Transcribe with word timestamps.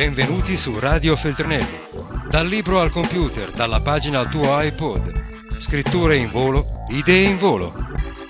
Benvenuti 0.00 0.56
su 0.56 0.78
Radio 0.78 1.14
Feltrinelli. 1.14 1.78
Dal 2.30 2.46
libro 2.46 2.80
al 2.80 2.90
computer, 2.90 3.50
dalla 3.50 3.82
pagina 3.82 4.20
al 4.20 4.30
tuo 4.30 4.58
iPod. 4.58 5.58
Scritture 5.58 6.16
in 6.16 6.30
volo, 6.30 6.64
idee 6.88 7.28
in 7.28 7.36
volo. 7.36 7.70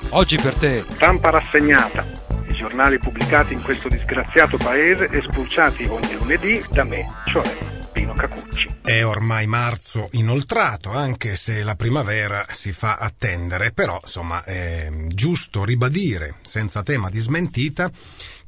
Oggi 0.09 0.35
per 0.35 0.55
te. 0.55 0.85
Stampa 0.91 1.31
rassegnata. 1.31 2.05
I 2.49 2.53
giornali 2.55 2.99
pubblicati 2.99 3.53
in 3.53 3.63
questo 3.63 3.87
disgraziato 3.87 4.57
paese 4.57 5.11
e 5.11 5.23
spulciati 5.23 5.85
ogni 5.85 6.13
lunedì 6.15 6.61
da 6.71 6.83
me, 6.83 7.07
cioè 7.27 7.49
Pino 7.93 8.15
Cacucci. 8.15 8.67
È 8.83 9.05
ormai 9.05 9.47
marzo 9.47 10.09
inoltrato, 10.13 10.91
anche 10.91 11.37
se 11.37 11.63
la 11.63 11.77
primavera 11.77 12.47
si 12.49 12.73
fa 12.73 12.97
attendere, 12.97 13.71
però 13.71 14.01
insomma 14.03 14.43
è 14.43 14.91
giusto 15.07 15.65
ribadire, 15.65 16.39
senza 16.45 16.83
tema 16.83 17.09
di 17.11 17.21
smentita, 17.21 17.89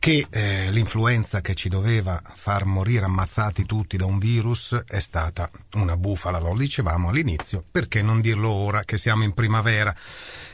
che 0.02 0.26
eh, 0.30 0.68
l'influenza 0.72 1.40
che 1.40 1.54
ci 1.54 1.68
doveva 1.68 2.20
far 2.34 2.64
morire 2.64 3.04
ammazzati 3.04 3.64
tutti 3.64 3.96
da 3.96 4.04
un 4.04 4.18
virus 4.18 4.82
è 4.84 4.98
stata 4.98 5.48
una 5.74 5.96
bufala, 5.96 6.40
lo 6.40 6.56
dicevamo 6.56 7.10
all'inizio, 7.10 7.62
perché 7.70 8.02
non 8.02 8.20
dirlo 8.20 8.50
ora 8.50 8.82
che 8.82 8.98
siamo 8.98 9.22
in 9.22 9.32
primavera? 9.32 9.94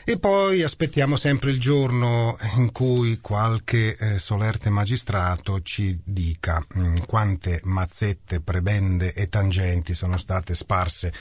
E 0.03 0.17
poi 0.17 0.63
aspettiamo 0.63 1.15
sempre 1.15 1.51
il 1.51 1.59
giorno 1.59 2.37
in 2.55 2.71
cui 2.71 3.19
qualche 3.19 3.95
eh, 3.95 4.17
solerte 4.17 4.69
magistrato 4.69 5.61
ci 5.61 5.99
dica 6.03 6.65
mh, 6.67 6.81
mm, 6.81 6.95
quante 7.05 7.59
mazzette, 7.63 8.41
prebende 8.41 9.13
e 9.13 9.27
tangenti 9.27 9.93
sono 9.93 10.17
state 10.17 10.55
sparse 10.55 11.13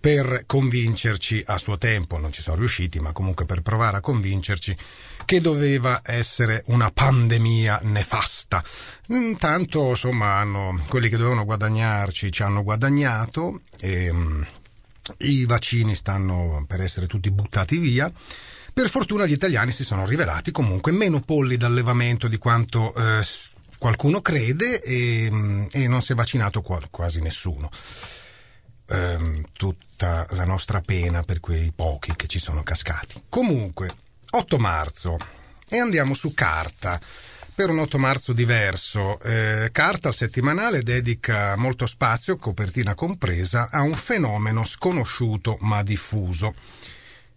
per 0.00 0.44
convincerci 0.46 1.42
a 1.46 1.58
suo 1.58 1.76
tempo, 1.76 2.18
non 2.18 2.32
ci 2.32 2.40
sono 2.40 2.56
riusciti, 2.56 2.98
ma 3.00 3.12
comunque 3.12 3.44
per 3.44 3.60
provare 3.60 3.98
a 3.98 4.00
convincerci 4.00 4.74
che 5.26 5.40
doveva 5.42 6.00
essere 6.02 6.62
una 6.68 6.90
pandemia 6.90 7.80
nefasta. 7.82 8.64
Intanto, 9.08 9.90
insomma, 9.90 10.38
hanno, 10.38 10.82
quelli 10.88 11.10
che 11.10 11.18
dovevano 11.18 11.44
guadagnarci 11.44 12.32
ci 12.32 12.42
hanno 12.42 12.62
guadagnato 12.62 13.60
e 13.78 14.08
um, 14.08 14.46
i 15.18 15.44
vaccini 15.44 15.94
stanno 15.94 16.64
per 16.66 16.80
essere 16.80 17.06
tutti 17.06 17.30
buttati 17.30 17.78
via. 17.78 18.10
Per 18.72 18.88
fortuna 18.88 19.26
gli 19.26 19.32
italiani 19.32 19.72
si 19.72 19.84
sono 19.84 20.06
rivelati 20.06 20.50
comunque 20.50 20.92
meno 20.92 21.20
polli 21.20 21.56
d'allevamento 21.56 22.28
di 22.28 22.38
quanto 22.38 22.94
eh, 22.94 23.24
qualcuno 23.78 24.20
crede 24.20 24.80
e, 24.80 25.68
e, 25.70 25.88
non 25.88 26.02
si 26.02 26.12
è 26.12 26.14
vaccinato 26.14 26.62
quasi 26.62 27.20
nessuno 27.20 27.70
ehm, 28.90 29.44
tutta 29.52 30.26
la 30.30 30.44
nostra 30.44 30.80
pena 30.80 31.22
per 31.22 31.40
quei 31.40 31.72
pochi 31.74 32.14
che 32.16 32.26
ci 32.26 32.38
sono 32.38 32.62
cascati. 32.62 33.22
Comunque, 33.28 33.94
8 34.30 34.58
marzo 34.58 35.16
e 35.68 35.78
andiamo 35.78 36.14
su 36.14 36.34
carta. 36.34 37.00
Per 37.60 37.68
un 37.68 37.80
8 37.80 37.98
marzo 37.98 38.32
diverso, 38.32 39.20
eh, 39.20 39.68
Carta 39.70 40.08
al 40.08 40.14
settimanale 40.14 40.82
dedica 40.82 41.56
molto 41.56 41.84
spazio, 41.84 42.38
copertina 42.38 42.94
compresa, 42.94 43.68
a 43.70 43.82
un 43.82 43.96
fenomeno 43.96 44.64
sconosciuto 44.64 45.58
ma 45.60 45.82
diffuso 45.82 46.54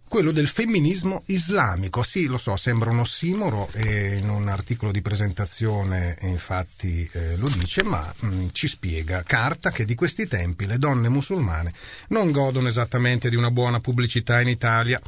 quello 0.08 0.32
del 0.32 0.48
femminismo 0.48 1.24
islamico. 1.26 2.02
Sì, 2.02 2.24
lo 2.24 2.38
so, 2.38 2.56
sembra 2.56 2.90
un 2.90 3.00
ossimoro 3.00 3.68
e 3.74 4.16
in 4.16 4.30
un 4.30 4.48
articolo 4.48 4.92
di 4.92 5.02
presentazione 5.02 6.16
infatti 6.22 7.06
eh, 7.12 7.36
lo 7.36 7.48
dice, 7.50 7.82
ma 7.82 8.10
mh, 8.20 8.26
mm, 8.26 8.46
ci 8.52 8.66
spiega 8.66 9.22
Carta 9.24 9.72
che 9.72 9.84
di 9.84 9.94
questi 9.94 10.26
tempi 10.26 10.64
le 10.64 10.78
donne 10.78 11.10
musulmane 11.10 11.70
non 12.08 12.30
godono 12.30 12.68
esattamente 12.68 13.28
di 13.28 13.36
una 13.36 13.50
buona 13.50 13.80
pubblicità 13.80 14.40
in 14.40 14.48
Italia 14.48 14.98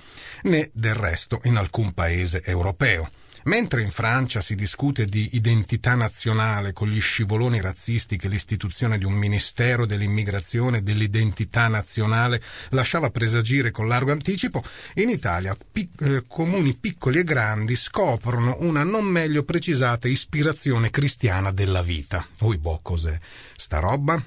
né 0.43 0.69
del 0.75 0.95
resto 0.95 1.41
in 1.45 1.57
alcun 1.57 1.95
paese 1.95 2.43
europeo. 2.45 3.09
Mentre 3.47 3.83
in 3.83 3.91
Francia 3.91 4.41
si 4.41 4.57
discute 4.57 5.05
di 5.05 5.31
identità 5.33 5.95
nazionale 5.95 6.73
con 6.73 6.89
gli 6.89 7.01
scivoloni 7.01 7.61
razzisti 7.61 8.17
che 8.17 8.27
l'istituzione 8.27 8.99
di 8.99 9.05
un 9.05 9.13
Ministero 9.13 9.87
dell'immigrazione 9.87 10.79
e 10.79 10.83
dell'identità 10.83 11.69
nazionale 11.69 12.43
lasciava 12.71 13.11
presagire 13.11 13.71
con 13.71 13.87
largo 13.87 14.11
anticipo, 14.11 14.65
in 14.95 15.11
Italia 15.11 15.57
pic- 15.71 16.01
eh, 16.03 16.25
comuni 16.27 16.75
piccoli 16.75 17.21
e 17.21 17.25
grandi 17.25 17.77
scoprono 17.77 18.57
una 18.61 18.83
non 18.83 19.05
meglio 19.05 19.45
precisata 19.45 20.09
ispirazione 20.09 20.91
cristiana 20.91 21.53
della 21.53 21.83
vita. 21.83 22.27
Oi 22.41 22.59
boh, 22.59 22.81
cos'è 22.83 23.17
sta 23.57 23.79
roba? 23.79 24.21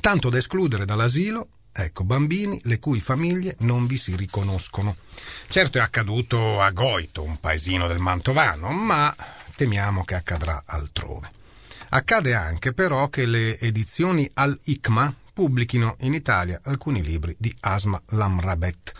Tanto 0.00 0.30
da 0.30 0.38
escludere 0.38 0.86
dall'asilo 0.86 1.48
Ecco, 1.80 2.02
bambini 2.02 2.60
le 2.64 2.80
cui 2.80 2.98
famiglie 2.98 3.54
non 3.60 3.86
vi 3.86 3.96
si 3.96 4.16
riconoscono. 4.16 4.96
Certo 5.46 5.78
è 5.78 5.80
accaduto 5.80 6.60
a 6.60 6.72
Goito, 6.72 7.22
un 7.22 7.38
paesino 7.38 7.86
del 7.86 8.00
Mantovano, 8.00 8.72
ma 8.72 9.14
temiamo 9.54 10.02
che 10.02 10.16
accadrà 10.16 10.64
altrove. 10.66 11.30
Accade 11.90 12.34
anche 12.34 12.72
però 12.72 13.08
che 13.10 13.26
le 13.26 13.60
edizioni 13.60 14.28
Al-Ikma 14.34 15.14
pubblichino 15.32 15.94
in 16.00 16.14
Italia 16.14 16.58
alcuni 16.64 17.00
libri 17.00 17.36
di 17.38 17.54
Asma 17.60 18.02
Lamrabet, 18.08 18.92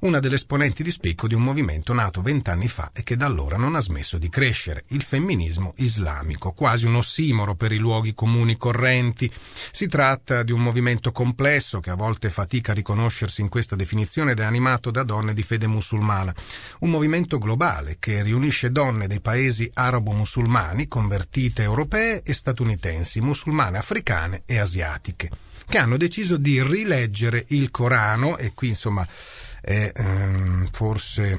una 0.00 0.18
delle 0.18 0.36
esponenti 0.36 0.82
di 0.82 0.90
spicco 0.90 1.26
di 1.26 1.34
un 1.34 1.42
movimento 1.42 1.92
nato 1.92 2.22
vent'anni 2.22 2.68
fa 2.68 2.90
e 2.94 3.02
che 3.02 3.16
da 3.16 3.26
allora 3.26 3.58
non 3.58 3.74
ha 3.74 3.80
smesso 3.80 4.16
di 4.16 4.30
crescere, 4.30 4.84
il 4.88 5.02
femminismo 5.02 5.74
islamico, 5.76 6.52
quasi 6.52 6.86
un 6.86 6.94
ossimoro 6.94 7.54
per 7.54 7.72
i 7.72 7.76
luoghi 7.76 8.14
comuni 8.14 8.56
correnti. 8.56 9.30
Si 9.70 9.88
tratta 9.88 10.42
di 10.42 10.52
un 10.52 10.62
movimento 10.62 11.12
complesso 11.12 11.80
che 11.80 11.90
a 11.90 11.96
volte 11.96 12.30
fatica 12.30 12.72
a 12.72 12.74
riconoscersi 12.74 13.42
in 13.42 13.48
questa 13.48 13.76
definizione 13.76 14.32
ed 14.32 14.40
è 14.40 14.44
animato 14.44 14.90
da 14.90 15.02
donne 15.02 15.34
di 15.34 15.42
fede 15.42 15.66
musulmana, 15.66 16.34
un 16.80 16.90
movimento 16.90 17.36
globale 17.36 17.96
che 17.98 18.22
riunisce 18.22 18.72
donne 18.72 19.06
dei 19.06 19.20
paesi 19.20 19.70
arabo-musulmani, 19.72 20.88
convertite 20.88 21.62
europee 21.62 22.22
e 22.22 22.32
statunitensi, 22.32 23.20
musulmane 23.20 23.76
africane 23.76 24.42
e 24.46 24.58
asiatiche, 24.58 25.30
che 25.68 25.78
hanno 25.78 25.98
deciso 25.98 26.38
di 26.38 26.62
rileggere 26.62 27.44
il 27.48 27.70
Corano 27.70 28.38
e 28.38 28.52
qui 28.54 28.68
insomma 28.68 29.06
è 29.60 29.92
ehm, 29.94 30.68
forse 30.72 31.38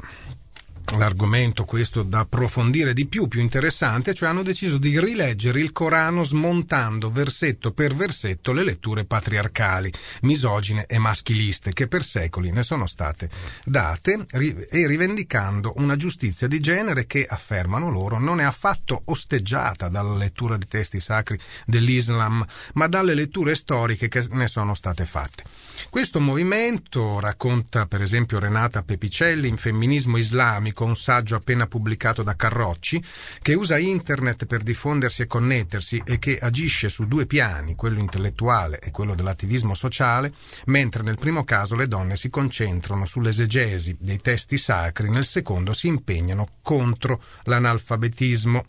l'argomento 0.98 1.66
questo 1.66 2.04
da 2.04 2.20
approfondire 2.20 2.94
di 2.94 3.08
più, 3.08 3.28
più 3.28 3.40
interessante, 3.40 4.14
cioè 4.14 4.30
hanno 4.30 4.44
deciso 4.44 4.78
di 4.78 5.00
rileggere 5.00 5.60
il 5.60 5.72
Corano 5.72 6.24
smontando 6.24 7.12
versetto 7.12 7.72
per 7.72 7.96
versetto 7.96 8.52
le 8.52 8.64
letture 8.64 9.06
patriarcali, 9.06 9.92
misogine 10.22 10.86
e 10.88 10.98
maschiliste 10.98 11.74
che 11.74 11.88
per 11.88 12.04
secoli 12.04 12.52
ne 12.52 12.64
sono 12.64 12.88
state 12.88 13.30
date 13.64 14.26
e 14.30 14.88
rivendicando 14.88 15.74
una 15.78 15.96
giustizia 15.96 16.48
di 16.48 16.60
genere 16.60 17.06
che, 17.06 17.26
affermano 17.28 17.90
loro, 17.90 18.20
non 18.20 18.40
è 18.40 18.44
affatto 18.44 19.02
osteggiata 19.06 19.90
dalla 19.90 20.16
lettura 20.16 20.58
di 20.58 20.68
testi 20.68 21.00
sacri 21.00 21.40
dell'Islam, 21.66 22.46
ma 22.74 22.88
dalle 22.88 23.14
letture 23.14 23.56
storiche 23.56 24.08
che 24.08 24.26
ne 24.32 24.48
sono 24.48 24.76
state 24.76 25.06
fatte. 25.06 25.44
Questo 25.90 26.20
movimento, 26.20 27.20
racconta 27.20 27.88
per 27.88 28.02
esempio 28.02 28.40
Renata 28.40 28.84
Pepicelli 28.84 29.48
in 29.48 29.58
Femminismo 29.58 30.18
Islamico, 30.18 30.81
un 30.86 30.96
saggio 30.96 31.36
appena 31.36 31.68
pubblicato 31.68 32.24
da 32.24 32.36
Carrocci, 32.36 33.04
che 33.42 33.54
usa 33.54 33.78
internet 33.78 34.46
per 34.46 34.64
diffondersi 34.64 35.24
e 35.24 35.28
connettersi 35.28 36.02
e 36.06 36.20
che 36.20 36.38
agisce 36.40 36.90
su 36.90 37.08
due 37.08 37.26
piani, 37.26 37.76
quello 37.76 38.00
intellettuale 38.00 38.80
e 38.80 38.92
quello 38.92 39.16
dell'attivismo 39.16 39.74
sociale, 39.74 40.34
mentre 40.66 41.04
nel 41.04 41.18
primo 41.18 41.44
caso 41.44 41.76
le 41.76 41.88
donne 41.88 42.18
si 42.18 42.30
concentrano 42.30 43.06
sull'esegesi 43.06 43.98
dei 44.00 44.20
testi 44.20 44.58
sacri, 44.58 45.10
nel 45.10 45.26
secondo 45.26 45.74
si 45.74 45.88
impegnano 45.88 46.48
contro 46.62 47.22
l'analfabetismo 47.44 48.66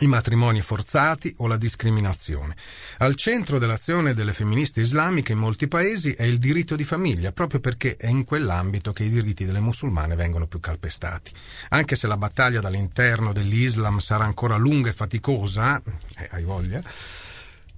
i 0.00 0.06
matrimoni 0.06 0.60
forzati 0.60 1.34
o 1.38 1.46
la 1.46 1.56
discriminazione. 1.56 2.56
Al 2.98 3.14
centro 3.14 3.58
dell'azione 3.58 4.14
delle 4.14 4.32
femministe 4.32 4.80
islamiche 4.80 5.32
in 5.32 5.38
molti 5.38 5.68
paesi 5.68 6.12
è 6.12 6.24
il 6.24 6.38
diritto 6.38 6.76
di 6.76 6.84
famiglia, 6.84 7.32
proprio 7.32 7.60
perché 7.60 7.96
è 7.96 8.08
in 8.08 8.24
quell'ambito 8.24 8.92
che 8.92 9.04
i 9.04 9.10
diritti 9.10 9.44
delle 9.44 9.60
musulmane 9.60 10.14
vengono 10.14 10.46
più 10.46 10.60
calpestati. 10.60 11.32
Anche 11.70 11.96
se 11.96 12.06
la 12.06 12.16
battaglia 12.16 12.60
dall'interno 12.60 13.32
dell'Islam 13.32 13.98
sarà 13.98 14.24
ancora 14.24 14.56
lunga 14.56 14.90
e 14.90 14.94
faticosa, 14.94 15.80
eh, 16.18 16.28
hai 16.32 16.44
voglia, 16.44 16.82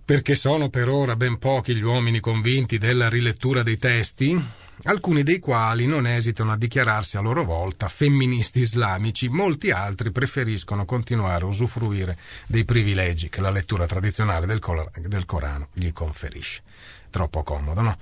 perché 0.04 0.34
sono 0.34 0.68
per 0.68 0.88
ora 0.88 1.16
ben 1.16 1.38
pochi 1.38 1.74
gli 1.74 1.82
uomini 1.82 2.20
convinti 2.20 2.78
della 2.78 3.08
rilettura 3.08 3.62
dei 3.62 3.78
testi, 3.78 4.60
alcuni 4.84 5.22
dei 5.22 5.38
quali 5.38 5.86
non 5.86 6.06
esitano 6.06 6.52
a 6.52 6.56
dichiararsi 6.56 7.16
a 7.16 7.20
loro 7.20 7.44
volta 7.44 7.88
femministi 7.88 8.60
islamici, 8.60 9.28
molti 9.28 9.70
altri 9.70 10.10
preferiscono 10.10 10.84
continuare 10.84 11.44
a 11.44 11.48
usufruire 11.48 12.16
dei 12.46 12.64
privilegi 12.64 13.28
che 13.28 13.40
la 13.40 13.50
lettura 13.50 13.86
tradizionale 13.86 14.46
del, 14.46 14.58
Cor- 14.58 14.90
del 14.98 15.24
Corano 15.24 15.68
gli 15.72 15.92
conferisce. 15.92 16.62
Troppo 17.10 17.42
comodo, 17.42 17.80
no? 17.80 17.98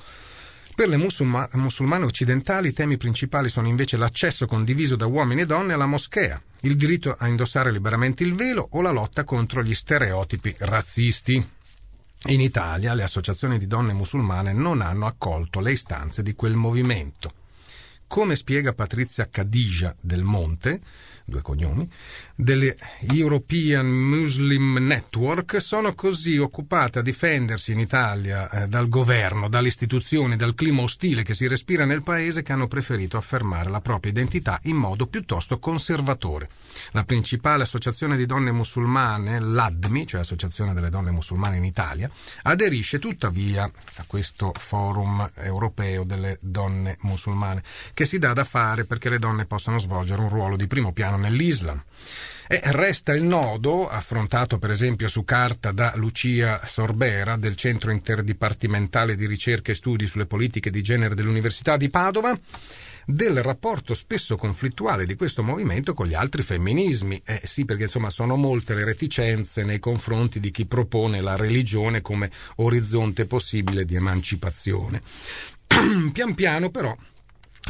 Per 0.75 0.89
le 0.89 0.97
musulma- 0.97 1.49
musulmane 1.53 2.07
occidentali 2.07 2.69
i 2.69 2.73
temi 2.73 2.97
principali 2.97 3.51
sono 3.51 3.69
invece 3.69 3.99
l'accesso 3.99 4.47
condiviso 4.47 4.97
da 4.97 5.05
uomini 5.05 5.43
e 5.43 5.47
donne 5.47 5.75
alla 5.75 5.85
moschea, 5.85 6.41
il 6.61 6.77
diritto 6.77 7.15
a 7.19 7.29
indossare 7.29 7.71
liberamente 7.71 8.23
il 8.23 8.35
velo 8.35 8.67
o 8.71 8.81
la 8.81 8.91
lotta 8.91 9.25
contro 9.25 9.63
gli 9.63 9.75
stereotipi 9.75 10.55
razzisti. 10.59 11.47
In 12.29 12.41
Italia 12.43 12.93
le 12.93 13.03
associazioni 13.03 13.59
di 13.59 13.67
donne 13.67 13.95
musulmane 13.95 14.53
non 14.53 14.83
hanno 14.83 15.07
accolto 15.07 15.59
le 15.61 15.73
istanze 15.73 16.23
di 16.23 16.35
quel 16.35 16.55
movimento. 16.55 17.33
Come 18.07 18.37
spiega 18.37 18.75
Patrizia 18.75 19.31
Cadigia 19.31 19.97
del 19.99 20.23
Monte, 20.23 20.83
due 21.31 21.41
cognomi, 21.41 21.89
delle 22.35 22.77
European 23.13 23.87
Muslim 23.87 24.77
Network 24.79 25.61
sono 25.61 25.95
così 25.95 26.37
occupate 26.37 26.99
a 26.99 27.03
difendersi 27.03 27.73
in 27.73 27.81
Italia 27.81 28.51
eh, 28.51 28.69
dal 28.69 28.89
governo, 28.89 29.49
dalle 29.49 29.69
istituzioni, 29.69 30.37
dal 30.37 30.55
clima 30.55 30.83
ostile 30.83 31.23
che 31.23 31.35
si 31.35 31.47
respira 31.47 31.87
nel 31.87 32.03
paese 32.03 32.43
che 32.43 32.53
hanno 32.53 32.69
preferito 32.69 33.17
affermare 33.17 33.71
la 33.71 33.81
propria 33.81 34.13
identità 34.13 34.59
in 34.65 34.77
modo 34.77 35.07
piuttosto 35.07 35.59
conservatore. 35.59 36.49
La 36.93 37.05
principale 37.05 37.63
associazione 37.63 38.17
di 38.17 38.27
donne 38.27 38.53
musulmane, 38.53 39.41
l'ADMI, 39.41 40.07
cioè 40.07 40.21
Associazione 40.21 40.75
delle 40.75 40.91
donne 40.91 41.11
musulmane 41.11 41.57
in 41.57 41.65
Italia, 41.65 42.11
aderisce 42.43 42.99
tuttavia 42.99 43.65
a 43.65 44.05
questo 44.07 44.53
forum 44.57 45.31
europeo 45.35 46.05
delle 46.05 46.39
donne 46.41 46.97
musulmane, 47.01 47.63
che 47.95 48.05
si 48.05 48.19
dà 48.19 48.33
da 48.33 48.45
fare 48.45 48.85
perché 48.85 49.09
le 49.09 49.19
donne 49.19 49.47
possano 49.47 49.79
svolgere 49.79 50.21
un 50.21 50.29
ruolo 50.29 50.57
di 50.57 50.67
primo 50.67 50.93
piano 50.93 51.17
nell'Islam. 51.21 51.83
E 52.53 52.61
resta 52.65 53.15
il 53.15 53.23
nodo, 53.23 53.89
affrontato 53.89 54.59
per 54.59 54.73
esempio 54.73 55.07
su 55.07 55.23
carta 55.23 55.71
da 55.71 55.93
Lucia 55.95 56.61
Sorbera 56.67 57.37
del 57.37 57.55
Centro 57.55 57.93
Interdipartimentale 57.93 59.15
di 59.15 59.27
Ricerca 59.27 59.71
e 59.71 59.77
Studi 59.77 60.05
sulle 60.09 60.27
Politiche 60.27 60.69
di 60.69 60.83
Genere 60.83 61.15
dell'Università 61.15 61.77
di 61.77 61.91
Padova, 61.91 62.37
del 63.07 63.41
rapporto 63.41 63.95
spesso 63.95 64.37
conflittuale 64.37 65.07
di 65.07 65.15
questo 65.15 65.45
movimento 65.45 65.95
con 65.95 66.09
gli 66.09 66.15
altri 66.15 66.43
femminismi. 66.43 67.23
Eh 67.25 67.43
sì, 67.45 67.65
perché 67.65 67.85
insomma 67.85 68.11
sono 68.11 68.35
molte 68.35 68.75
le 68.75 68.85
reticenze 68.85 69.63
nei 69.63 69.79
confronti 69.79 70.41
di 70.41 70.51
chi 70.51 70.67
propone 70.67 71.21
la 71.21 71.37
religione 71.37 72.01
come 72.01 72.33
orizzonte 72.57 73.27
possibile 73.27 73.85
di 73.85 73.95
emancipazione. 73.95 75.03
pian 76.13 76.35
piano 76.35 76.71
però 76.71 76.97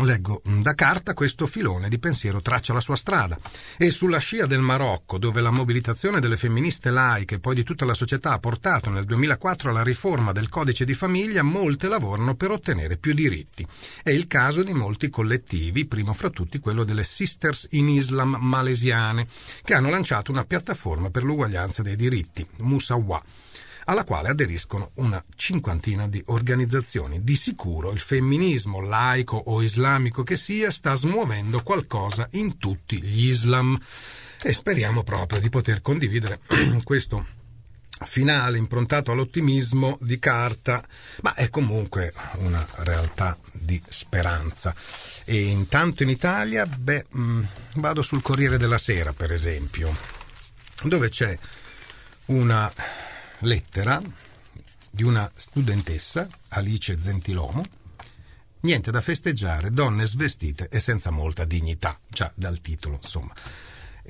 Leggo 0.04 0.40
da 0.44 0.74
carta 0.74 1.14
questo 1.14 1.46
filone 1.46 1.88
di 1.88 1.98
pensiero 1.98 2.40
traccia 2.40 2.72
la 2.72 2.80
sua 2.80 2.96
strada 2.96 3.38
e 3.76 3.90
sulla 3.90 4.18
scia 4.18 4.46
del 4.46 4.60
Marocco, 4.60 5.18
dove 5.18 5.40
la 5.40 5.50
mobilitazione 5.50 6.20
delle 6.20 6.36
femministe 6.36 6.90
laiche 6.90 7.36
e 7.36 7.38
poi 7.40 7.54
di 7.54 7.62
tutta 7.62 7.84
la 7.84 7.94
società 7.94 8.32
ha 8.32 8.38
portato 8.38 8.90
nel 8.90 9.04
2004 9.04 9.70
alla 9.70 9.82
riforma 9.82 10.32
del 10.32 10.48
codice 10.48 10.84
di 10.84 10.94
famiglia, 10.94 11.42
molte 11.42 11.88
lavorano 11.88 12.34
per 12.34 12.50
ottenere 12.50 12.96
più 12.96 13.12
diritti. 13.14 13.66
È 14.02 14.10
il 14.10 14.26
caso 14.26 14.62
di 14.62 14.72
molti 14.72 15.08
collettivi, 15.08 15.86
primo 15.86 16.12
fra 16.12 16.30
tutti 16.30 16.58
quello 16.58 16.84
delle 16.84 17.04
Sisters 17.04 17.68
in 17.70 17.88
Islam 17.88 18.36
malesiane, 18.40 19.26
che 19.62 19.74
hanno 19.74 19.90
lanciato 19.90 20.30
una 20.30 20.44
piattaforma 20.44 21.10
per 21.10 21.24
l'uguaglianza 21.24 21.82
dei 21.82 21.96
diritti, 21.96 22.46
Musawa 22.58 23.22
alla 23.84 24.04
quale 24.04 24.28
aderiscono 24.28 24.90
una 24.94 25.22
cinquantina 25.36 26.08
di 26.08 26.22
organizzazioni. 26.26 27.22
Di 27.22 27.36
sicuro 27.36 27.90
il 27.92 28.00
femminismo, 28.00 28.80
laico 28.80 29.36
o 29.36 29.62
islamico 29.62 30.22
che 30.22 30.36
sia, 30.36 30.70
sta 30.70 30.94
smuovendo 30.94 31.62
qualcosa 31.62 32.28
in 32.32 32.58
tutti 32.58 33.02
gli 33.02 33.28
Islam 33.28 33.78
e 34.42 34.52
speriamo 34.52 35.02
proprio 35.02 35.40
di 35.40 35.48
poter 35.48 35.80
condividere 35.80 36.40
questo 36.84 37.38
finale 38.02 38.56
improntato 38.56 39.12
all'ottimismo 39.12 39.98
di 40.00 40.18
carta, 40.18 40.82
ma 41.22 41.34
è 41.34 41.50
comunque 41.50 42.12
una 42.36 42.66
realtà 42.78 43.36
di 43.52 43.80
speranza. 43.88 44.74
E 45.24 45.42
intanto 45.42 46.02
in 46.02 46.08
Italia, 46.08 46.66
beh, 46.66 47.06
mh, 47.10 47.42
vado 47.74 48.02
sul 48.02 48.22
Corriere 48.22 48.56
della 48.56 48.78
Sera, 48.78 49.12
per 49.12 49.32
esempio, 49.32 49.94
dove 50.84 51.10
c'è 51.10 51.38
una 52.26 52.72
lettera 53.40 54.00
di 54.90 55.02
una 55.02 55.30
studentessa, 55.34 56.26
Alice 56.48 57.00
Zentilomo, 57.00 57.64
niente 58.60 58.90
da 58.90 59.00
festeggiare, 59.00 59.70
donne 59.70 60.06
svestite 60.06 60.68
e 60.68 60.80
senza 60.80 61.10
molta 61.10 61.44
dignità, 61.44 61.98
già 62.08 62.30
dal 62.34 62.60
titolo, 62.60 62.98
insomma. 63.00 63.32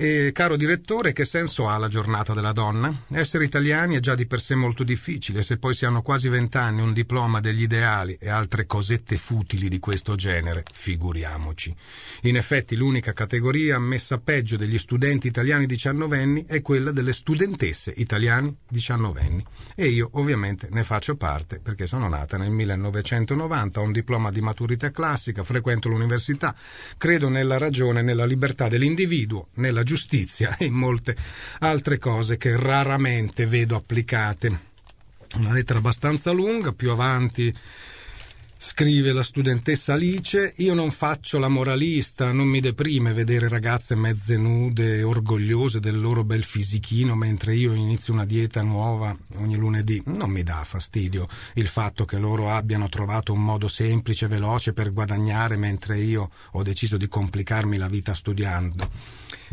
E, 0.01 0.31
caro 0.33 0.55
direttore, 0.55 1.13
che 1.13 1.25
senso 1.25 1.67
ha 1.67 1.77
la 1.77 1.87
giornata 1.87 2.33
della 2.33 2.53
donna? 2.53 3.03
Essere 3.11 3.43
italiani 3.43 3.97
è 3.97 3.99
già 3.99 4.15
di 4.15 4.25
per 4.25 4.41
sé 4.41 4.55
molto 4.55 4.83
difficile, 4.83 5.43
se 5.43 5.57
poi 5.57 5.75
si 5.75 5.85
hanno 5.85 6.01
quasi 6.01 6.27
vent'anni, 6.27 6.81
un 6.81 6.91
diploma 6.91 7.39
degli 7.39 7.61
ideali 7.61 8.17
e 8.19 8.27
altre 8.27 8.65
cosette 8.65 9.17
futili 9.17 9.69
di 9.69 9.77
questo 9.77 10.15
genere, 10.15 10.63
figuriamoci. 10.73 11.75
In 12.21 12.35
effetti 12.35 12.75
l'unica 12.75 13.13
categoria 13.13 13.77
messa 13.77 14.17
peggio 14.17 14.57
degli 14.57 14.79
studenti 14.79 15.27
italiani 15.27 15.67
diciannovenni 15.67 16.45
è 16.47 16.63
quella 16.63 16.89
delle 16.89 17.13
studentesse 17.13 17.93
italiani 17.97 18.57
diciannovenni. 18.67 19.45
E 19.75 19.85
io 19.85 20.09
ovviamente 20.13 20.67
ne 20.71 20.83
faccio 20.83 21.15
parte 21.15 21.59
perché 21.59 21.85
sono 21.85 22.09
nata 22.09 22.37
nel 22.37 22.49
1990, 22.49 23.79
ho 23.79 23.83
un 23.83 23.91
diploma 23.91 24.31
di 24.31 24.41
maturità 24.41 24.89
classica, 24.89 25.43
frequento 25.43 25.89
l'università, 25.89 26.55
credo 26.97 27.29
nella 27.29 27.59
ragione 27.59 28.01
nella 28.01 28.25
libertà 28.25 28.67
dell'individuo, 28.67 29.49
nella 29.57 29.81
giustizia 29.83 29.89
giustizia 29.91 30.55
e 30.57 30.65
in 30.65 30.73
molte 30.73 31.15
altre 31.59 31.97
cose 31.97 32.37
che 32.37 32.55
raramente 32.55 33.45
vedo 33.45 33.75
applicate. 33.75 34.69
Una 35.35 35.51
lettera 35.51 35.79
abbastanza 35.79 36.31
lunga, 36.31 36.71
più 36.71 36.91
avanti 36.91 37.53
Scrive 38.63 39.11
la 39.11 39.23
studentessa 39.23 39.93
Alice, 39.93 40.53
io 40.57 40.75
non 40.75 40.91
faccio 40.91 41.39
la 41.39 41.47
moralista, 41.47 42.31
non 42.31 42.45
mi 42.45 42.59
deprime 42.59 43.11
vedere 43.11 43.49
ragazze 43.49 43.95
mezze 43.95 44.37
nude 44.37 45.01
orgogliose 45.01 45.79
del 45.79 45.99
loro 45.99 46.23
bel 46.23 46.43
fisichino 46.43 47.15
mentre 47.15 47.55
io 47.55 47.73
inizio 47.73 48.13
una 48.13 48.23
dieta 48.23 48.61
nuova 48.61 49.17
ogni 49.37 49.55
lunedì. 49.55 49.99
Non 50.05 50.29
mi 50.29 50.43
dà 50.43 50.63
fastidio 50.63 51.27
il 51.55 51.67
fatto 51.67 52.05
che 52.05 52.19
loro 52.19 52.51
abbiano 52.51 52.87
trovato 52.87 53.33
un 53.33 53.43
modo 53.43 53.67
semplice 53.67 54.25
e 54.25 54.27
veloce 54.27 54.73
per 54.73 54.93
guadagnare 54.93 55.57
mentre 55.57 55.97
io 55.97 56.29
ho 56.51 56.61
deciso 56.61 56.97
di 56.97 57.07
complicarmi 57.07 57.77
la 57.77 57.87
vita 57.87 58.13
studiando. 58.13 58.89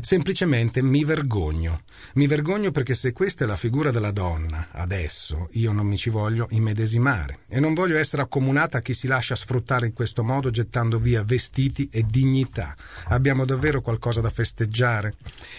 Semplicemente 0.00 0.82
mi 0.82 1.04
vergogno. 1.04 1.82
Mi 2.14 2.26
vergogno 2.26 2.70
perché 2.70 2.94
se 2.94 3.12
questa 3.12 3.44
è 3.44 3.46
la 3.46 3.56
figura 3.56 3.90
della 3.90 4.12
donna, 4.12 4.68
adesso 4.70 5.48
io 5.52 5.72
non 5.72 5.86
mi 5.86 5.96
ci 5.96 6.10
voglio 6.10 6.46
immedesimare 6.50 7.40
e 7.48 7.58
non 7.58 7.74
voglio 7.74 7.96
essere 7.96 8.22
accomunata 8.22 8.78
a 8.78 8.80
chi 8.80 8.94
si 8.98 9.06
lascia 9.06 9.36
sfruttare 9.36 9.86
in 9.86 9.92
questo 9.92 10.24
modo 10.24 10.50
gettando 10.50 10.98
via 10.98 11.22
vestiti 11.22 11.88
e 11.92 12.04
dignità. 12.04 12.74
Abbiamo 13.10 13.44
davvero 13.44 13.80
qualcosa 13.80 14.20
da 14.20 14.28
festeggiare. 14.28 15.14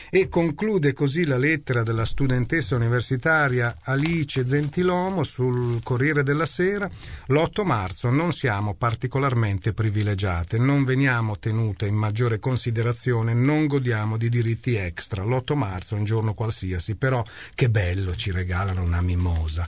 E 0.10 0.28
conclude 0.28 0.92
così 0.92 1.26
la 1.26 1.38
lettera 1.38 1.82
della 1.84 2.04
studentessa 2.04 2.76
universitaria 2.76 3.78
Alice 3.84 4.46
Zentilomo 4.46 5.24
sul 5.24 5.82
Corriere 5.84 6.24
della 6.24 6.46
Sera. 6.46 6.90
L'8 7.28 7.64
marzo 7.64 8.10
non 8.10 8.34
siamo 8.34 8.74
particolarmente 8.74 9.72
privilegiate, 9.72 10.58
non 10.58 10.84
veniamo 10.84 11.40
tenute 11.40 11.88
in 11.88 11.96
maggiore 11.96 12.40
considerazione, 12.40 13.34
non 13.34 13.68
godiamo 13.68 14.18
di 14.18 14.28
diritti 14.28 14.76
extra. 14.76 15.24
L'8 15.24 15.56
marzo 15.56 15.96
un 15.96 16.04
giorno 16.04 16.34
qualsiasi, 16.34 16.96
però 16.96 17.24
che 17.56 17.70
bello 17.70 18.16
ci 18.16 18.32
regalano 18.32 18.84
una 18.84 19.00
mimosa. 19.00 19.66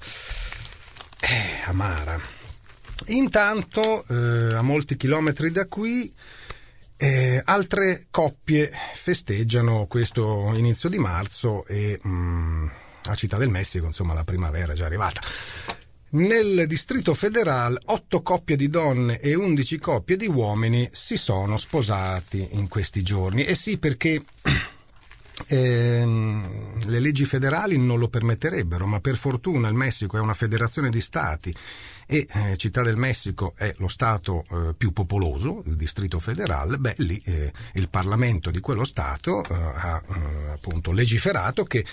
Eh, 1.21 1.61
amara. 1.67 2.40
Intanto, 3.07 4.05
eh, 4.07 4.53
a 4.53 4.61
molti 4.61 4.95
chilometri 4.95 5.51
da 5.51 5.65
qui, 5.65 6.13
eh, 6.97 7.41
altre 7.43 8.07
coppie 8.11 8.71
festeggiano 8.93 9.87
questo 9.87 10.51
inizio 10.55 10.87
di 10.87 10.99
marzo 10.99 11.65
e 11.65 11.99
mh, 12.01 12.09
mm, 12.09 12.67
a 13.05 13.15
Città 13.15 13.37
del 13.37 13.49
Messico, 13.49 13.87
insomma, 13.87 14.13
la 14.13 14.23
primavera 14.23 14.73
è 14.73 14.75
già 14.75 14.85
arrivata. 14.85 15.21
Nel 16.13 16.67
Distrito 16.67 17.13
federale 17.13 17.79
8 17.85 18.21
coppie 18.21 18.57
di 18.57 18.69
donne 18.69 19.19
e 19.19 19.33
11 19.33 19.79
coppie 19.79 20.17
di 20.17 20.27
uomini 20.27 20.89
si 20.91 21.15
sono 21.15 21.57
sposati 21.57 22.49
in 22.51 22.67
questi 22.67 23.01
giorni. 23.01 23.45
E 23.45 23.55
sì, 23.55 23.77
perché 23.77 24.21
ehm, 25.47 26.79
le 26.85 26.99
leggi 26.99 27.23
federali 27.25 27.77
non 27.77 27.97
lo 27.97 28.09
permetterebbero, 28.09 28.85
ma 28.85 28.99
per 28.99 29.15
fortuna 29.15 29.69
il 29.69 29.73
Messico 29.73 30.17
è 30.17 30.19
una 30.19 30.33
federazione 30.33 30.89
di 30.89 30.99
stati 30.99 31.55
e 32.11 32.27
eh, 32.29 32.57
Città 32.57 32.81
del 32.81 32.97
Messico 32.97 33.53
è 33.55 33.73
lo 33.77 33.87
Stato 33.87 34.43
eh, 34.51 34.73
più 34.73 34.91
popoloso, 34.91 35.63
il 35.65 35.77
Distrito 35.77 36.19
federale, 36.19 36.77
beh 36.77 36.95
lì 36.97 37.17
eh, 37.23 37.53
il 37.75 37.87
Parlamento 37.87 38.51
di 38.51 38.59
quello 38.59 38.83
Stato 38.83 39.41
eh, 39.41 39.53
ha 39.53 40.03
eh, 40.05 40.49
appunto 40.51 40.91
legiferato 40.91 41.63
che 41.63 41.85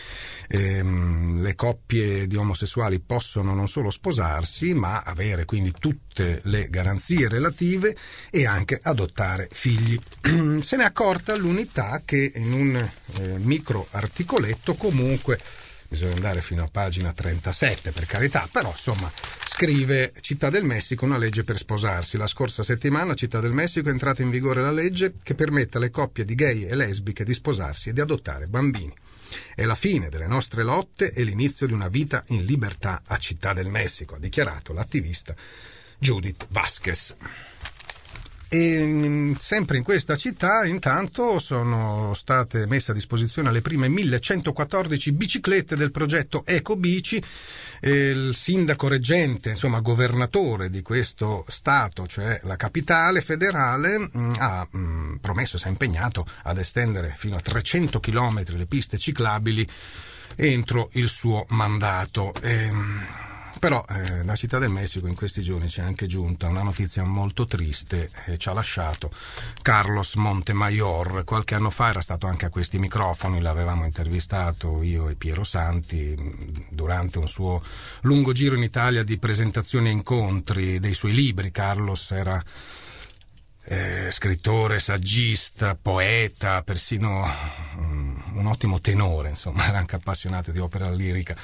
ehm, 0.49 1.41
le 1.41 1.55
coppie 1.55 2.27
di 2.27 2.35
omosessuali 2.35 2.99
possono 2.99 3.55
non 3.55 3.69
solo 3.69 3.91
sposarsi 3.91 4.75
ma 4.75 5.03
avere 5.03 5.45
quindi 5.45 5.73
tutte 5.79 6.41
le 6.47 6.69
garanzie 6.69 7.29
relative 7.29 7.97
e 8.29 8.45
anche 8.45 8.81
adottare 8.83 9.49
figli. 9.53 9.97
Se 10.63 10.75
ne 10.75 10.83
è 10.83 10.87
accorta 10.87 11.37
l'unità 11.37 12.03
che 12.05 12.33
in 12.35 12.53
un 12.55 12.75
eh, 12.75 13.39
micro 13.39 13.87
articoletto 13.93 14.75
comunque 14.75 15.39
bisogna 15.87 16.15
andare 16.15 16.43
fino 16.43 16.65
a 16.65 16.69
pagina 16.69 17.13
37 17.13 17.93
per 17.93 18.05
carità, 18.05 18.49
però 18.51 18.69
insomma 18.69 19.11
scrive 19.59 20.13
Città 20.21 20.51
del 20.51 20.63
Messico 20.63 21.05
una 21.05 21.19
legge 21.19 21.43
per 21.43 21.57
sposarsi. 21.57 22.17
La 22.17 22.29
scorsa 22.29 22.63
settimana 22.63 23.11
a 23.11 23.15
Città 23.17 23.41
del 23.41 23.53
Messico 23.53 23.89
è 23.89 23.91
entrata 23.91 24.23
in 24.23 24.31
vigore 24.31 24.61
la 24.61 24.71
legge 24.71 25.15
che 25.21 25.35
permette 25.35 25.79
alle 25.79 25.91
coppie 25.91 26.25
di 26.25 26.37
gay 26.37 26.63
e 26.63 26.77
lesbiche 26.77 27.25
di 27.25 27.35
sposarsi 27.35 27.89
e 27.89 27.93
di 27.93 28.01
adottare 28.01 28.47
bambini. 28.47 28.95
È 29.57 29.65
la 29.65 29.75
fine 29.75 30.11
delle 30.11 30.29
nostre 30.29 30.63
lotte 30.63 31.11
e 31.11 31.25
l'inizio 31.25 31.67
di 31.67 31.73
una 31.73 31.89
vita 31.89 32.23
in 32.29 32.45
libertà 32.45 33.03
a 33.05 33.19
Città 33.19 33.53
del 33.53 33.67
Messico, 33.67 34.15
ha 34.15 34.21
dichiarato 34.21 34.73
l'attivista 34.73 35.35
Judith 35.99 36.47
Vasquez. 36.51 37.17
E 38.51 38.83
mm, 38.83 39.35
sempre 39.35 39.77
in 39.77 39.85
questa 39.85 40.17
città 40.17 40.65
intanto 40.65 41.39
sono 41.39 42.15
state 42.15 42.67
messe 42.67 42.93
a 42.93 42.95
disposizione 42.95 43.53
le 43.53 43.61
prime 43.61 43.89
1114 43.89 45.13
biciclette 45.13 45.77
del 45.77 45.91
progetto 45.91 46.45
Eco 46.47 46.77
Bici. 46.77 47.23
il 47.83 48.35
sindaco 48.35 48.89
reggente, 48.89 49.51
insomma 49.51 49.81
governatore 49.81 50.71
di 50.71 50.81
questo 50.81 51.45
Stato, 51.47 52.07
cioè 52.07 52.41
la 52.45 52.57
capitale 52.57 53.21
federale, 53.21 53.99
mm, 53.99 54.33
ha 54.39 54.67
mm, 54.75 55.17
promesso, 55.17 55.59
si 55.59 55.67
è 55.67 55.69
impegnato 55.69 56.27
ad 56.45 56.59
estendere 56.59 57.15
fino 57.17 57.37
a 57.37 57.41
300 57.41 58.01
km 58.01 58.45
le 58.57 58.67
piste 58.67 58.97
ciclabili 58.97 59.69
entro 60.37 60.89
il 60.93 61.09
suo 61.09 61.45
mandato. 61.49 62.33
E, 62.41 62.53
ehm, 62.53 63.07
però 63.59 63.85
eh, 63.89 64.25
da 64.25 64.35
Città 64.37 64.59
del 64.59 64.71
Messico 64.71 65.07
in 65.07 65.15
questi 65.15 65.43
giorni 65.43 65.69
ci 65.69 65.81
è 65.81 65.83
anche 65.83 66.07
giunta 66.07 66.49
una 66.49 66.63
notizia 66.63 67.05
molto 67.05 67.47
triste 67.47 68.11
e 68.27 68.37
ci 68.39 68.49
ha 68.49 68.53
lasciato 68.53 69.11
Carlos 69.63 70.15
Montemayor. 70.15 71.25
Qualche 71.25 71.55
anno 71.55 71.71
fa 71.71 71.89
era 71.89 72.01
stato 72.01 72.27
anche 72.27 72.47
a 72.47 72.51
questi 72.51 72.79
microfoni, 72.79 73.41
l'avevamo 73.41 73.85
intervistato 73.85 74.83
io 74.83 75.09
e 75.09 75.15
Piero 75.15 75.45
Santi 75.45 76.67
durante 76.71 77.19
un 77.19 77.29
suo 77.29 77.63
lungo 78.03 78.33
giro 78.33 78.55
in 78.55 78.63
Italia 78.63 79.03
di 79.03 79.19
presentazioni 79.19 79.89
e 79.89 79.93
incontri 79.93 80.79
dei 80.79 80.95
suoi 80.95 81.13
libri. 81.13 81.51
Carlos 81.51 82.11
era 82.11 82.43
eh, 83.65 84.11
scrittore, 84.11 84.79
saggista, 84.79 85.75
poeta, 85.75 86.63
persino 86.63 87.31
um, 87.77 88.23
un 88.35 88.47
ottimo 88.47 88.81
tenore, 88.81 89.31
insomma, 89.31 89.67
era 89.69 89.79
anche 89.79 89.97
appassionato 89.97 90.51
di 90.51 90.59
opera 90.59 90.91
lirica 90.91 91.37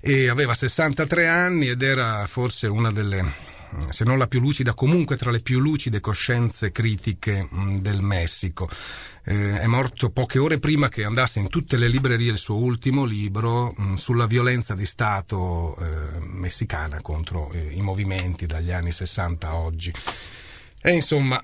e 0.00 0.28
aveva 0.28 0.54
63 0.54 1.26
anni 1.26 1.68
ed 1.68 1.82
era 1.82 2.26
forse 2.26 2.66
una 2.66 2.90
delle 2.90 3.46
se 3.90 4.04
non 4.04 4.18
la 4.18 4.26
più 4.26 4.40
lucida, 4.40 4.72
comunque 4.72 5.16
tra 5.16 5.30
le 5.30 5.40
più 5.40 5.58
lucide 5.58 6.00
coscienze 6.00 6.72
critiche 6.72 7.48
mm, 7.52 7.76
del 7.78 8.00
Messico. 8.00 8.68
Eh, 9.24 9.60
è 9.60 9.66
morto 9.66 10.10
poche 10.10 10.38
ore 10.38 10.58
prima 10.58 10.88
che 10.88 11.04
andasse 11.04 11.38
in 11.38 11.48
tutte 11.48 11.76
le 11.76 11.88
librerie 11.88 12.32
il 12.32 12.38
suo 12.38 12.56
ultimo 12.56 13.04
libro 13.04 13.74
mh, 13.76 13.82
mm, 13.82 13.94
sulla 13.94 14.26
violenza 14.26 14.74
di 14.74 14.86
Stato 14.86 15.76
eh, 15.76 16.18
messicana 16.20 17.00
contro 17.02 17.50
eh, 17.52 17.72
i 17.72 17.82
movimenti 17.82 18.46
dagli 18.46 18.70
anni 18.70 18.92
60 18.92 19.48
a 19.48 19.54
oggi. 19.54 19.92
E 20.80 20.92
insomma, 20.92 21.42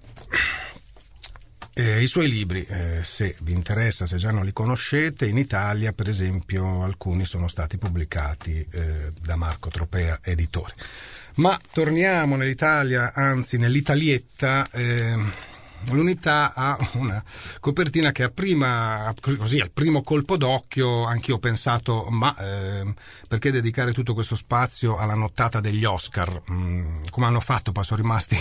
eh, 1.75 2.03
I 2.03 2.07
suoi 2.07 2.29
libri, 2.29 2.65
eh, 2.65 3.01
se 3.03 3.37
vi 3.41 3.53
interessa, 3.53 4.07
se 4.07 4.17
già 4.17 4.31
non 4.31 4.45
li 4.45 4.53
conoscete, 4.53 5.27
in 5.27 5.39
Italia 5.39 5.93
per 5.93 6.09
esempio 6.09 6.85
alcuni 6.85 7.25
sono 7.25 7.49
stati 7.49 7.79
pubblicati 7.79 8.65
eh, 8.71 9.11
da 9.21 9.35
Marco 9.35 9.71
Tropea, 9.71 10.21
editore. 10.23 10.75
Ma 11.37 11.59
torniamo 11.73 12.37
nell'Italia, 12.37 13.13
anzi 13.13 13.59
nell'Italietta. 13.59 14.69
Ehm, 14.71 15.33
l'unità 15.91 16.53
ha 16.55 16.79
una 16.93 17.23
copertina 17.59 18.13
che 18.13 18.23
a 18.23 18.29
prima, 18.29 19.13
così, 19.21 19.59
al 19.59 19.73
primo 19.73 20.05
colpo 20.05 20.37
d'occhio 20.37 21.05
anch'io 21.05 21.35
ho 21.35 21.39
pensato, 21.41 22.07
ma 22.09 22.37
eh, 22.39 22.95
perché 23.27 23.51
dedicare 23.51 23.93
tutto 23.93 24.15
questo 24.15 24.37
spazio 24.37 24.97
alla 24.97 25.15
nottata 25.15 25.59
degli 25.59 25.85
Oscar? 25.85 26.41
Mm, 26.49 26.99
come 27.11 27.27
hanno 27.27 27.41
fatto? 27.41 27.73
Poi 27.73 27.85
sono 27.85 28.01
rimasti 28.01 28.41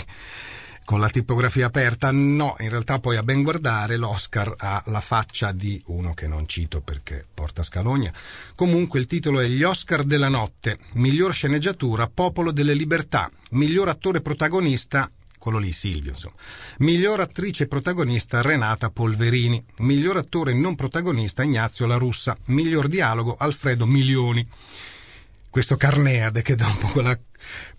con 0.84 1.00
la 1.00 1.08
tipografia 1.08 1.66
aperta. 1.66 2.10
No, 2.10 2.56
in 2.58 2.68
realtà 2.68 2.98
poi 2.98 3.16
a 3.16 3.22
ben 3.22 3.42
guardare 3.42 3.96
l'Oscar 3.96 4.54
ha 4.56 4.82
la 4.86 5.00
faccia 5.00 5.52
di 5.52 5.82
uno 5.86 6.14
che 6.14 6.26
non 6.26 6.46
cito 6.46 6.80
perché 6.80 7.24
porta 7.32 7.62
scalogna. 7.62 8.12
Comunque 8.54 8.98
il 9.00 9.06
titolo 9.06 9.40
è 9.40 9.46
Gli 9.46 9.62
Oscar 9.62 10.04
della 10.04 10.28
notte, 10.28 10.78
miglior 10.92 11.32
sceneggiatura, 11.32 12.10
Popolo 12.12 12.52
delle 12.52 12.74
Libertà, 12.74 13.30
miglior 13.50 13.88
attore 13.88 14.20
protagonista 14.20 15.10
quello 15.44 15.58
lì 15.58 15.72
Silvio, 15.72 16.12
insomma. 16.12 16.36
Miglior 16.78 17.20
attrice 17.20 17.68
protagonista 17.68 18.40
Renata 18.40 18.88
Polverini, 18.88 19.62
miglior 19.80 20.16
attore 20.16 20.54
non 20.54 20.74
protagonista 20.74 21.42
Ignazio 21.42 21.84
La 21.84 21.96
Russa, 21.96 22.34
miglior 22.46 22.88
dialogo 22.88 23.36
Alfredo 23.38 23.84
Milioni. 23.84 24.48
Questo 25.50 25.76
Carneade 25.76 26.40
che 26.40 26.54
dopo 26.54 26.86
quella 26.88 27.18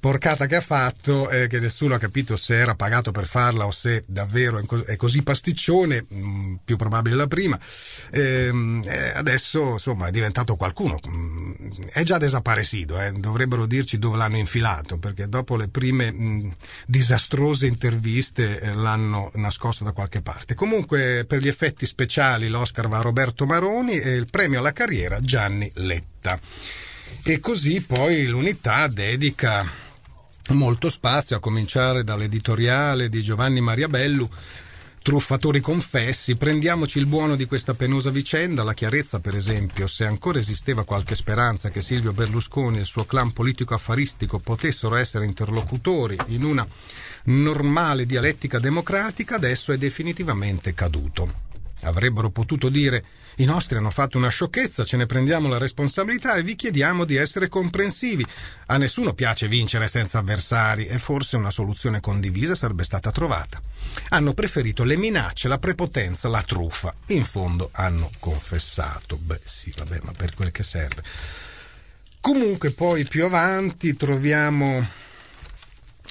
porcata 0.06 0.46
che 0.46 0.58
ha 0.58 0.62
fatto, 0.62 1.32
eh, 1.32 1.48
che 1.48 1.60
nessuno 1.60 1.96
ha 1.96 1.98
capito 1.98 2.36
se 2.36 2.54
era 2.54 2.76
pagato 2.76 3.10
per 3.10 3.26
farla 3.26 3.66
o 3.66 3.72
se 3.72 4.04
davvero 4.06 4.64
è 4.86 4.96
così 4.98 5.24
pasticcione, 5.24 6.06
mh, 6.08 6.16
mm, 6.16 6.56
più 6.64 6.76
probabile 6.78 7.16
la 7.16 7.26
prima. 7.26 7.60
Ehm, 8.12 8.84
eh, 8.86 9.14
adesso 9.16 9.72
insomma 9.72 10.06
è 10.06 10.12
diventato 10.12 10.58
qualcuno, 10.58 11.00
mh, 11.04 11.10
mm, 11.10 11.56
è 11.92 12.04
già 12.04 12.20
desaparecido, 12.20 13.02
eh. 13.02 13.14
dovrebbero 13.14 13.66
dirci 13.66 13.98
dove 13.98 14.18
l'hanno 14.18 14.38
infilato, 14.38 15.00
perché 15.00 15.28
dopo 15.28 15.56
le 15.56 15.70
prime 15.70 16.12
mh, 16.12 16.24
mm, 16.24 16.52
disastrose 16.86 17.66
interviste 17.66 18.60
eh, 18.60 18.76
l'hanno 18.76 19.32
nascosto 19.34 19.84
da 19.84 19.92
qualche 19.92 20.22
parte. 20.22 20.54
Comunque 20.54 21.26
per 21.28 21.42
gli 21.42 21.48
effetti 21.48 21.88
speciali 21.88 22.48
l'Oscar 22.48 22.88
va 22.88 23.00
a 23.00 23.02
Roberto 23.02 23.48
Maroni 23.48 23.98
e 23.98 24.12
il 24.12 24.28
premio 24.30 24.60
alla 24.60 24.72
carriera 24.72 25.20
Gianni 25.20 25.68
Letta. 25.74 26.40
E 27.24 27.40
così 27.40 27.82
poi 27.82 28.28
l'unità 28.28 28.86
dedica 28.86 29.84
molto 30.50 30.90
spazio, 30.90 31.36
a 31.36 31.40
cominciare 31.40 32.04
dall'editoriale 32.04 33.10
di 33.10 33.22
Giovanni 33.22 33.62
Maria 33.62 33.88
Bellu, 33.88 34.30
Truffatori 35.06 35.62
confessi, 35.62 36.36
prendiamoci 36.36 36.98
il 36.98 37.06
buono 37.06 37.36
di 37.36 37.46
questa 37.46 37.76
penosa 37.76 38.10
vicenda, 38.10 38.64
la 38.64 38.74
chiarezza 38.74 39.20
per 39.20 39.36
esempio, 39.36 39.86
se 39.86 40.04
ancora 40.04 40.40
esisteva 40.40 40.84
qualche 40.84 41.14
speranza 41.14 41.70
che 41.70 41.84
Silvio 41.84 42.12
Berlusconi 42.12 42.78
e 42.78 42.80
il 42.80 42.86
suo 42.88 43.06
clan 43.06 43.32
politico-affaristico 43.32 44.40
potessero 44.40 44.96
essere 44.96 45.26
interlocutori 45.26 46.18
in 46.30 46.44
una 46.44 46.68
normale 47.26 48.08
dialettica 48.08 48.58
democratica, 48.58 49.36
adesso 49.36 49.72
è 49.72 49.78
definitivamente 49.78 50.74
caduto. 50.74 51.32
Avrebbero 51.84 52.32
potuto 52.32 52.70
dire 52.70 53.06
i 53.38 53.46
nostri 53.46 53.78
hanno 53.78 53.90
fatto 53.90 54.18
una 54.18 54.30
sciocchezza, 54.30 54.86
ce 54.86 54.98
ne 54.98 55.06
prendiamo 55.06 55.48
la 55.50 55.58
responsabilità 55.58 56.36
e 56.36 56.44
vi 56.44 56.56
chiediamo 56.56 57.04
di 57.04 57.16
essere 57.16 57.50
comprensivi. 57.50 58.26
A 58.68 58.78
nessuno 58.78 59.14
piace 59.14 59.48
vincere 59.48 59.88
senza 59.88 60.20
avversari 60.20 60.88
e 60.88 60.98
forse 60.98 61.36
una 61.36 61.50
soluzione 61.50 62.00
condivisa 62.00 62.56
sarebbe 62.56 62.84
stata 62.84 63.12
trovata. 63.12 63.62
Hanno 64.10 64.34
preferito 64.34 64.84
le 64.84 64.98
minacce, 64.98 65.48
la 65.48 65.60
prepotenza, 65.60 66.30
la 66.30 66.44
truffa. 66.44 66.94
In 67.08 67.26
fondo 67.26 67.70
hanno 67.74 68.10
confessato. 68.20 69.18
Beh 69.18 69.42
sì, 69.44 69.74
vabbè, 69.76 70.00
ma 70.04 70.12
per 70.14 70.34
quel 70.34 70.52
che 70.52 70.64
serve. 70.64 71.04
Comunque 72.22 72.72
poi 72.72 73.04
più 73.04 73.26
avanti 73.26 73.96
troviamo 73.96 75.04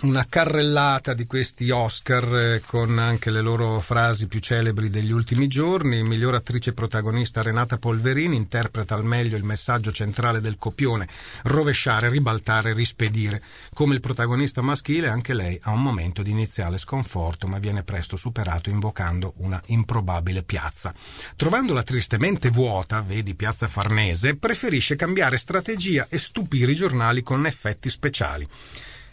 una 0.04 0.26
carrellata 0.28 1.14
di 1.14 1.25
questi 1.25 1.70
Oscar 1.70 2.25
eh, 2.37 2.62
con 2.66 2.99
anche 2.99 3.30
le 3.30 3.40
loro 3.40 3.80
frasi 3.80 4.26
più 4.26 4.38
celebri 4.38 4.90
degli 4.90 5.11
ultimi 5.11 5.46
giorni. 5.46 6.02
Miglior 6.02 6.34
attrice 6.34 6.75
protagonista 6.75 7.40
Renata 7.40 7.78
Polverini 7.78 8.37
interpreta 8.37 8.94
al 8.94 9.04
meglio 9.04 9.38
il 9.38 9.44
messaggio 9.44 9.92
centrale 9.92 10.42
del 10.42 10.56
copione: 10.58 11.08
rovesciare, 11.44 12.11
ribaltare, 12.11 12.75
rispedire. 12.75 13.42
Come 13.73 13.94
il 13.94 14.00
protagonista 14.00 14.61
maschile, 14.61 15.08
anche 15.08 15.32
lei 15.32 15.58
ha 15.62 15.70
un 15.70 15.82
momento 15.82 16.23
di 16.23 16.32
iniziale 16.32 16.76
sconforto, 16.76 17.46
ma 17.46 17.58
viene 17.58 17.82
presto 17.82 18.16
superato 18.16 18.68
invocando 18.68 19.32
una 19.38 19.61
improbabile 19.66 20.42
piazza. 20.42 20.92
Trovandola 21.34 21.82
tristemente 21.82 22.50
vuota, 22.50 23.00
vedi 23.00 23.34
Piazza 23.34 23.68
Farnese, 23.68 24.37
preferisce 24.37 24.96
cambiare 24.96 25.38
strategia 25.38 26.06
e 26.11 26.18
stupire 26.18 26.73
i 26.73 26.76
giornali 26.76 27.23
con 27.23 27.46
effetti 27.46 27.88
speciali. 27.88 28.46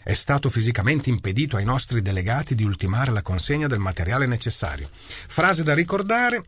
È 0.02 0.14
stato 0.14 0.50
fisicamente 0.50 1.10
impedito 1.10 1.56
ai 1.56 1.64
nostri 1.64 2.02
delegati 2.02 2.54
di 2.54 2.64
ultimare 2.64 3.12
la 3.12 3.22
consegna 3.22 3.66
del 3.66 3.78
materiale 3.78 4.26
necessario. 4.26 4.88
Frase 4.92 5.62
da 5.62 5.74
ricordare. 5.74 6.44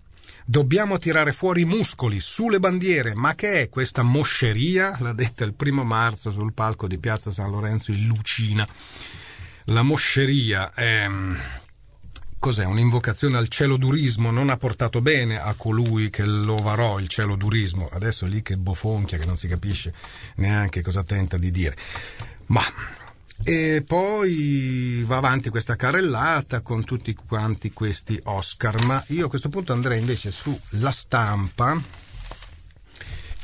Dobbiamo 0.46 0.99
tirare 0.99 1.32
fuori 1.32 1.62
i 1.62 1.66
muscoli 1.66 2.20
sulle 2.20 2.61
bandiere, 2.61 3.14
ma 3.14 3.34
che 3.34 3.62
è 3.62 3.68
questa 3.70 4.02
mosceria? 4.02 4.94
L'ha 5.00 5.14
detta 5.14 5.42
il 5.44 5.54
primo 5.54 5.84
marzo 5.84 6.30
sul 6.30 6.52
palco 6.52 6.87
di 6.87 6.99
Piazza 6.99 7.30
San 7.30 7.50
Lorenzo 7.50 7.92
in 7.92 8.06
Lucina. 8.06 8.68
La 9.68 9.82
mosceria 9.82 10.75
è 10.75 11.08
cos'è? 12.38 12.66
Un'invocazione 12.66 13.38
al 13.38 13.49
cielo 13.49 13.78
durismo 13.78 14.30
non 14.30 14.50
ha 14.50 14.58
portato 14.58 15.00
bene 15.00 15.40
a 15.40 15.54
colui 15.54 16.11
che 16.11 16.26
lo 16.26 16.56
varò 16.56 16.99
il 16.99 17.08
cielo 17.08 17.37
durismo. 17.37 17.88
Adesso 17.90 18.26
lì 18.26 18.42
che 18.42 18.58
bofonchia 18.58 19.16
che 19.16 19.25
non 19.25 19.38
si 19.38 19.49
capisce 19.49 19.94
neanche 20.37 20.82
cosa 20.82 21.02
tenta 21.04 21.38
di 21.38 21.50
dire. 21.50 21.75
Ma 22.49 22.62
e 23.42 23.82
poi 23.86 25.02
va 25.06 25.16
avanti 25.16 25.50
questa 25.50 25.76
carrellata 25.76 26.60
con 26.60 26.84
tutti 26.84 27.14
quanti 27.14 27.72
questi 27.72 28.18
Oscar, 28.24 28.84
ma 28.84 29.02
io 29.08 29.26
a 29.26 29.28
questo 29.28 29.48
punto 29.48 29.72
andrei 29.72 29.98
invece 29.98 30.30
sulla 30.30 30.92
stampa 30.92 31.80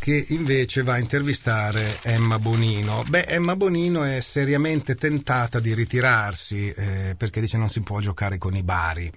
che 0.00 0.25
invece 0.30 0.82
va 0.82 0.94
a 0.94 0.99
intervistare 0.99 1.99
Emma 2.02 2.38
Bonino. 2.38 3.04
Beh, 3.06 3.26
Emma 3.26 3.54
Bonino 3.54 4.02
è 4.02 4.20
seriamente 4.20 4.94
tentata 4.94 5.61
di 5.61 5.75
ritirarsi 5.75 6.70
eh, 6.70 7.14
perché 7.16 7.40
dice 7.40 7.59
non 7.59 7.68
si 7.68 7.82
può 7.82 8.00
giocare 8.00 8.38
con 8.38 8.56
i 8.56 8.62
bari. 8.62 9.12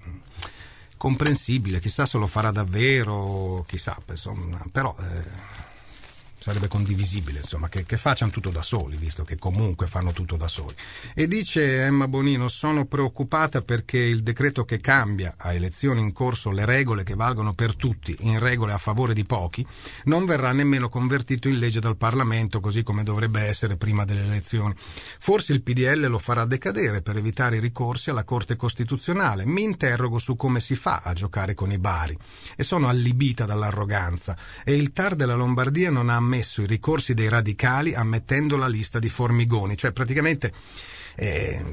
Comprensibile, 0.97 1.79
chissà 1.79 2.05
se 2.05 2.17
lo 2.17 2.27
farà 2.27 2.51
davvero, 2.51 3.63
chissà, 3.67 3.97
insomma, 4.09 4.61
però 4.71 4.95
eh, 4.99 5.72
sarebbe 6.43 6.67
condivisibile, 6.67 7.39
insomma, 7.39 7.69
che, 7.69 7.85
che, 7.85 7.95
facciano 7.95 8.29
tutto 8.29 8.49
da 8.49 8.61
soli, 8.61 8.97
visto 8.97 9.23
che 9.23 9.37
comunque 9.37 9.87
fanno 9.87 10.11
tutto 10.11 10.35
da 10.35 10.49
soli. 10.49 10.75
E 11.15 11.25
dice 11.25 11.85
Emma 11.85 12.09
Bonino, 12.09 12.49
sono 12.49 12.83
preoccupata 12.83 13.61
perché 13.61 13.99
il 13.99 14.23
decreto 14.23 14.65
che 14.65 14.81
cambia 14.81 15.35
a 15.37 15.53
elezioni 15.53 16.01
in 16.01 16.11
corso 16.11 16.51
le 16.51 16.65
regole 16.65 17.03
che 17.03 17.15
valgono 17.15 17.53
per 17.53 17.77
tutti, 17.77 18.13
in 18.23 18.39
regole 18.39 18.73
a 18.73 18.77
favore 18.77 19.13
di 19.13 19.23
pochi, 19.23 19.65
non 20.03 20.25
verrà 20.25 20.51
nemmeno 20.51 20.89
convertito 20.89 21.47
in 21.47 21.59
legge 21.59 21.79
dal 21.79 21.95
Parlamento, 21.95 22.59
così 22.59 22.83
come 22.83 23.03
dovrebbe 23.03 23.39
essere 23.43 23.77
prima 23.77 24.03
delle 24.03 24.25
elezioni. 24.25 24.75
Forse 25.19 25.53
il 25.53 25.61
PDL 25.61 26.07
lo 26.09 26.19
farà 26.19 26.43
decadere 26.43 27.01
per 27.01 27.15
evitare 27.15 27.55
i 27.55 27.61
ricorsi 27.61 28.09
alla 28.09 28.25
Corte 28.25 28.57
Costituzionale. 28.57 29.45
Mi 29.45 29.63
interrogo 29.63 30.19
su 30.19 30.35
come 30.35 30.59
si 30.59 30.75
fa 30.75 31.03
a 31.05 31.13
giocare 31.13 31.53
con 31.53 31.71
i 31.71 31.79
bari. 31.79 32.17
E 32.57 32.63
sono 32.63 32.89
allibita 32.89 33.45
dall'arroganza. 33.45 34.35
E 34.65 34.75
il 34.75 34.91
TAR 34.91 35.15
della 35.15 35.35
Lombardia 35.35 35.89
non 35.89 36.09
ha 36.09 36.19
ammesso 36.33 36.63
i 36.63 36.65
ricorsi 36.65 37.13
dei 37.13 37.29
radicali 37.29 37.93
ammettendo 37.93 38.57
la 38.57 38.67
lista 38.67 38.97
di 38.97 39.09
Formigoni, 39.09 39.77
cioè 39.77 39.91
praticamente 39.91 40.51
eh, 41.15 41.63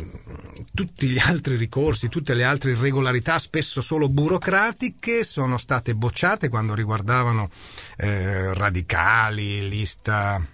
tutti 0.75 1.09
gli 1.09 1.19
altri 1.19 1.57
ricorsi, 1.57 2.11
tutte 2.11 2.35
le 2.35 2.45
altre 2.45 2.73
irregolarità, 2.73 3.39
spesso 3.39 3.81
solo 3.81 4.11
burocratiche, 4.11 5.25
sono 5.25 5.57
state 5.57 5.95
bocciate 5.95 6.51
quando 6.51 6.75
riguardavano 6.75 7.49
eh, 7.97 8.53
radicali, 8.53 9.67
lista 9.67 10.45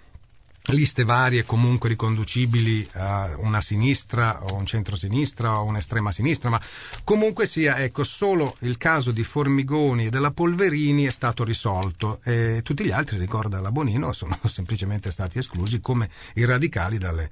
liste 0.73 1.03
varie 1.03 1.45
comunque 1.45 1.89
riconducibili 1.89 2.87
a 2.93 3.35
una 3.37 3.61
sinistra 3.61 4.43
o 4.43 4.55
un 4.55 4.65
centro-sinistra 4.65 5.59
o 5.59 5.63
un'estrema 5.65 6.11
sinistra, 6.11 6.49
ma 6.49 6.61
comunque 7.03 7.47
sia, 7.47 7.77
ecco, 7.77 8.03
solo 8.03 8.55
il 8.59 8.77
caso 8.77 9.11
di 9.11 9.23
Formigoni 9.23 10.05
e 10.05 10.09
della 10.09 10.31
Polverini 10.31 11.05
è 11.05 11.11
stato 11.11 11.43
risolto 11.43 12.19
e 12.23 12.61
tutti 12.63 12.83
gli 12.83 12.91
altri, 12.91 13.17
ricorda 13.17 13.59
la 13.59 13.71
Bonino, 13.71 14.13
sono 14.13 14.37
semplicemente 14.47 15.11
stati 15.11 15.37
esclusi 15.37 15.79
come 15.79 16.09
i 16.35 16.45
radicali 16.45 16.97
dalle, 16.97 17.29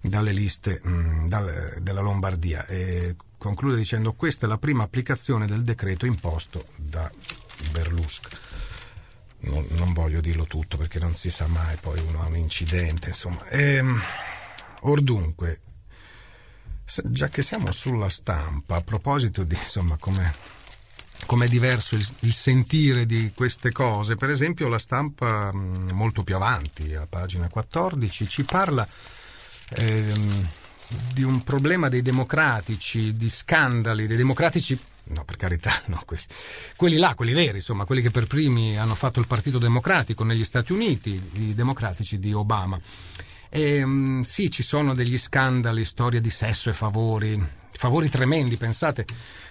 dalle 0.00 0.32
liste 0.32 0.80
mh, 0.82 0.90
mm, 0.90 1.26
dal, 1.28 1.78
della 1.80 2.00
Lombardia. 2.00 2.66
E 2.66 3.16
conclude 3.38 3.76
dicendo 3.76 4.12
questa 4.12 4.46
è 4.46 4.48
la 4.48 4.58
prima 4.58 4.82
applicazione 4.82 5.46
del 5.46 5.62
decreto 5.62 6.06
imposto 6.06 6.64
da 6.76 7.10
Berlusconi 7.70 8.36
non, 9.40 9.66
non, 9.70 9.92
voglio 9.92 10.20
dirlo 10.20 10.44
tutto 10.44 10.76
perché 10.76 10.98
non 10.98 11.14
si 11.14 11.30
sa 11.30 11.46
mai, 11.46 11.76
poi 11.76 12.00
uno 12.00 12.22
ha 12.22 12.26
un 12.26 12.36
incidente, 12.36 13.08
insomma. 13.08 13.46
Ehm, 13.48 14.00
or 14.82 15.00
dunque, 15.00 15.60
già 17.04 17.28
che 17.28 17.42
siamo 17.42 17.70
sulla 17.72 18.08
stampa, 18.08 18.76
a 18.76 18.82
proposito 18.82 19.44
di 19.44 19.56
insomma 19.56 19.96
come 19.98 20.34
com'è 21.26 21.48
diverso 21.48 21.96
il, 21.96 22.06
il, 22.20 22.32
sentire 22.32 23.06
di 23.06 23.32
queste 23.34 23.72
cose. 23.72 24.16
Per 24.16 24.30
esempio, 24.30 24.68
la 24.68 24.78
stampa 24.78 25.50
molto 25.52 26.22
più 26.22 26.36
avanti, 26.36 26.94
a 26.94 27.06
pagina 27.06 27.48
14, 27.48 28.28
ci 28.28 28.44
parla 28.44 28.86
ehm, 29.76 30.48
di 31.12 31.22
un 31.22 31.42
problema 31.42 31.88
dei 31.88 32.02
democratici, 32.02 33.16
di 33.16 33.28
scandali 33.28 34.06
dei 34.06 34.16
democratici 34.16 34.78
no, 35.04 35.24
per 35.24 35.36
carità, 35.36 35.82
no, 35.86 36.02
questi, 36.06 36.34
quelli 36.76 36.96
là, 36.96 37.14
quelli 37.14 37.32
veri, 37.32 37.56
insomma, 37.56 37.84
quelli 37.84 38.02
che 38.02 38.10
per 38.10 38.26
primi 38.26 38.78
hanno 38.78 38.94
fatto 38.94 39.20
il 39.20 39.26
Partito 39.26 39.58
Democratico 39.58 40.24
negli 40.24 40.44
Stati 40.44 40.72
Uniti, 40.72 41.20
i 41.34 41.54
democratici 41.54 42.18
di 42.18 42.32
Obama. 42.32 42.80
E, 43.48 43.82
um, 43.82 44.22
sì, 44.22 44.50
ci 44.50 44.62
sono 44.62 44.94
degli 44.94 45.18
scandali, 45.18 45.84
storie 45.84 46.20
di 46.20 46.30
sesso 46.30 46.68
e 46.68 46.72
favori, 46.72 47.40
favori 47.70 48.08
tremendi, 48.08 48.56
pensate. 48.56 49.04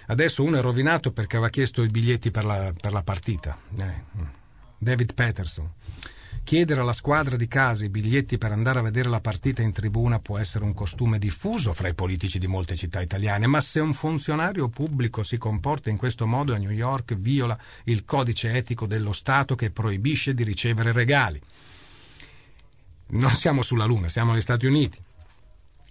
Adesso 0.08 0.42
uno 0.42 0.58
è 0.58 0.60
rovinato 0.60 1.10
perché 1.12 1.36
aveva 1.36 1.50
chiesto 1.50 1.82
i 1.82 1.88
biglietti 1.88 2.30
per 2.30 2.44
la, 2.44 2.72
per 2.78 2.92
la 2.92 3.02
partita. 3.02 3.58
Eh, 3.78 4.04
David 4.78 5.14
Peterson. 5.14 5.70
Chiedere 6.46 6.80
alla 6.80 6.92
squadra 6.92 7.34
di 7.34 7.48
casa 7.48 7.84
i 7.84 7.88
biglietti 7.88 8.38
per 8.38 8.52
andare 8.52 8.78
a 8.78 8.82
vedere 8.82 9.08
la 9.08 9.20
partita 9.20 9.62
in 9.62 9.72
tribuna 9.72 10.20
può 10.20 10.38
essere 10.38 10.62
un 10.62 10.74
costume 10.74 11.18
diffuso 11.18 11.72
fra 11.72 11.88
i 11.88 11.94
politici 11.94 12.38
di 12.38 12.46
molte 12.46 12.76
città 12.76 13.00
italiane, 13.00 13.48
ma 13.48 13.60
se 13.60 13.80
un 13.80 13.92
funzionario 13.92 14.68
pubblico 14.68 15.24
si 15.24 15.38
comporta 15.38 15.90
in 15.90 15.96
questo 15.96 16.24
modo 16.24 16.54
a 16.54 16.58
New 16.58 16.70
York 16.70 17.16
viola 17.16 17.58
il 17.86 18.04
codice 18.04 18.52
etico 18.52 18.86
dello 18.86 19.12
Stato 19.12 19.56
che 19.56 19.72
proibisce 19.72 20.34
di 20.34 20.44
ricevere 20.44 20.92
regali. 20.92 21.42
Non 23.08 23.34
siamo 23.34 23.62
sulla 23.62 23.84
Luna, 23.84 24.08
siamo 24.08 24.30
negli 24.30 24.40
Stati 24.40 24.66
Uniti. 24.66 25.02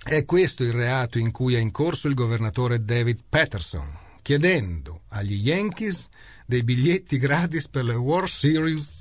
È 0.06 0.24
questo 0.24 0.64
il 0.64 0.72
reato 0.72 1.20
in 1.20 1.32
cui 1.32 1.56
è 1.56 1.60
in 1.60 1.72
corso 1.72 2.08
il 2.08 2.14
governatore 2.14 2.86
David 2.86 3.24
Patterson, 3.28 3.90
chiedendo 4.22 5.02
agli 5.10 5.34
Yankees 5.34 6.08
dei 6.46 6.64
biglietti 6.64 7.18
gratis 7.18 7.68
per 7.68 7.84
le 7.84 7.96
World 7.96 8.30
Series 8.30 8.95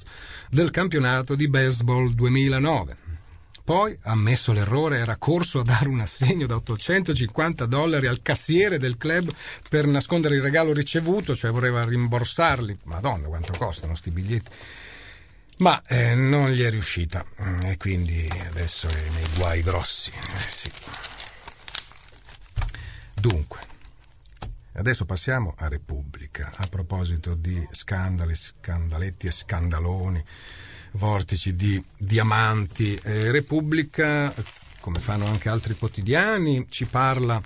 del 0.50 0.70
campionato 0.70 1.34
di 1.34 1.48
baseball 1.48 2.10
2009. 2.10 3.02
Poi, 3.64 3.96
ammesso 4.02 4.52
l'errore, 4.52 4.98
era 4.98 5.16
corso 5.16 5.60
a 5.60 5.64
dare 5.64 5.88
un 5.88 6.00
assegno 6.00 6.46
da 6.46 6.56
850 6.56 7.64
dollari 7.64 8.06
al 8.06 8.20
cassiere 8.20 8.78
del 8.78 8.98
club 8.98 9.30
per 9.70 9.86
nascondere 9.86 10.34
il 10.34 10.42
regalo 10.42 10.74
ricevuto, 10.74 11.34
cioè 11.34 11.50
voleva 11.50 11.82
rimborsarli. 11.82 12.80
Madonna, 12.84 13.26
quanto 13.26 13.54
costano 13.56 13.92
questi 13.92 14.10
biglietti. 14.10 14.50
Ma 15.58 15.80
eh, 15.86 16.14
non 16.14 16.50
gli 16.50 16.62
è 16.62 16.68
riuscita 16.68 17.24
mm, 17.40 17.62
e 17.62 17.76
quindi 17.78 18.28
adesso 18.50 18.86
è 18.88 19.08
nei 19.14 19.24
guai 19.36 19.62
grossi. 19.62 20.10
Eh, 20.10 20.50
sì. 20.50 20.70
Dunque, 23.14 23.60
adesso 24.74 25.04
passiamo 25.04 25.54
a 25.56 25.68
Repubblica. 25.68 26.50
A 26.56 26.66
proposito 26.66 27.34
di 27.34 27.66
scandali, 27.72 28.34
scandaletti 28.34 29.26
e 29.26 29.30
scandaloni 29.30 30.24
vortici 30.92 31.54
di 31.54 31.82
diamanti. 31.96 32.98
Eh, 33.02 33.30
Repubblica, 33.30 34.32
come 34.80 35.00
fanno 35.00 35.26
anche 35.26 35.48
altri 35.48 35.74
quotidiani, 35.74 36.66
ci 36.68 36.86
parla 36.86 37.40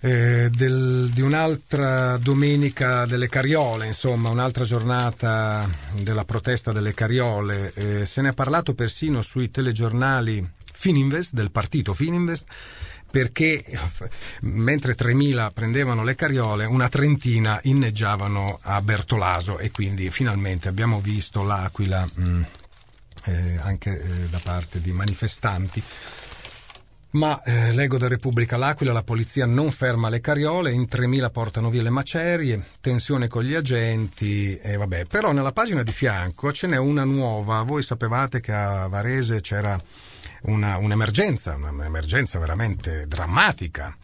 eh, 0.00 0.50
del, 0.50 1.10
di 1.12 1.20
un'altra 1.20 2.16
domenica 2.18 3.06
delle 3.06 3.28
Cariole, 3.28 3.86
insomma, 3.86 4.30
un'altra 4.30 4.64
giornata 4.64 5.68
della 5.92 6.24
protesta 6.24 6.72
delle 6.72 6.94
Cariole. 6.94 7.72
Eh, 7.74 8.06
se 8.06 8.20
ne 8.20 8.30
è 8.30 8.34
parlato 8.34 8.74
persino 8.74 9.22
sui 9.22 9.50
telegiornali 9.50 10.46
Fininvest, 10.72 11.34
del 11.34 11.50
partito 11.50 11.94
Fininvest 11.94 12.46
perché 13.12 13.62
mentre 14.40 14.94
3.000 14.94 15.52
prendevano 15.52 16.02
le 16.02 16.14
cariole, 16.14 16.64
una 16.64 16.88
trentina 16.88 17.60
inneggiavano 17.64 18.58
a 18.62 18.80
Bertolaso 18.80 19.58
e 19.58 19.70
quindi 19.70 20.08
finalmente 20.08 20.68
abbiamo 20.68 20.98
visto 20.98 21.42
l'Aquila 21.42 22.08
mh, 22.10 22.22
mm, 22.22 22.42
eh, 23.24 23.58
anche 23.60 24.00
eh, 24.00 24.28
da 24.30 24.40
parte 24.42 24.80
di 24.80 24.92
manifestanti. 24.92 25.82
Ma 27.10 27.42
eh, 27.42 27.72
leggo 27.72 27.98
da 27.98 28.08
Repubblica 28.08 28.56
L'Aquila, 28.56 28.94
la 28.94 29.02
polizia 29.02 29.44
non 29.44 29.70
ferma 29.70 30.08
le 30.08 30.22
cariole, 30.22 30.72
in 30.72 30.86
3.000 30.90 31.30
portano 31.30 31.68
via 31.68 31.82
le 31.82 31.90
macerie, 31.90 32.64
tensione 32.80 33.28
con 33.28 33.42
gli 33.42 33.52
agenti 33.52 34.56
e 34.56 34.78
vabbè. 34.78 35.04
Però 35.04 35.32
nella 35.32 35.52
pagina 35.52 35.82
di 35.82 35.92
fianco 35.92 36.50
ce 36.50 36.66
n'è 36.66 36.78
una 36.78 37.04
nuova. 37.04 37.60
Voi 37.64 37.82
sapevate 37.82 38.40
che 38.40 38.52
a 38.54 38.86
Varese 38.86 39.42
c'era 39.42 39.78
una, 40.42 40.76
un'emergenza, 40.78 41.54
un'emergenza 41.54 42.38
veramente 42.38 43.06
drammatica. 43.06 43.96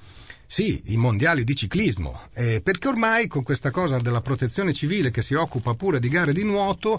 Sì, 0.51 0.81
i 0.87 0.97
mondiali 0.97 1.45
di 1.45 1.55
ciclismo, 1.55 2.23
eh, 2.33 2.63
perché 2.63 2.89
ormai 2.89 3.27
con 3.27 3.43
questa 3.43 3.71
cosa 3.71 3.99
della 3.99 4.23
protezione 4.23 4.73
civile 4.73 5.11
che 5.11 5.21
si 5.21 5.35
occupa 5.35 5.75
pure 5.75 6.01
di 6.01 6.09
gare 6.09 6.33
di 6.33 6.43
nuoto, 6.43 6.97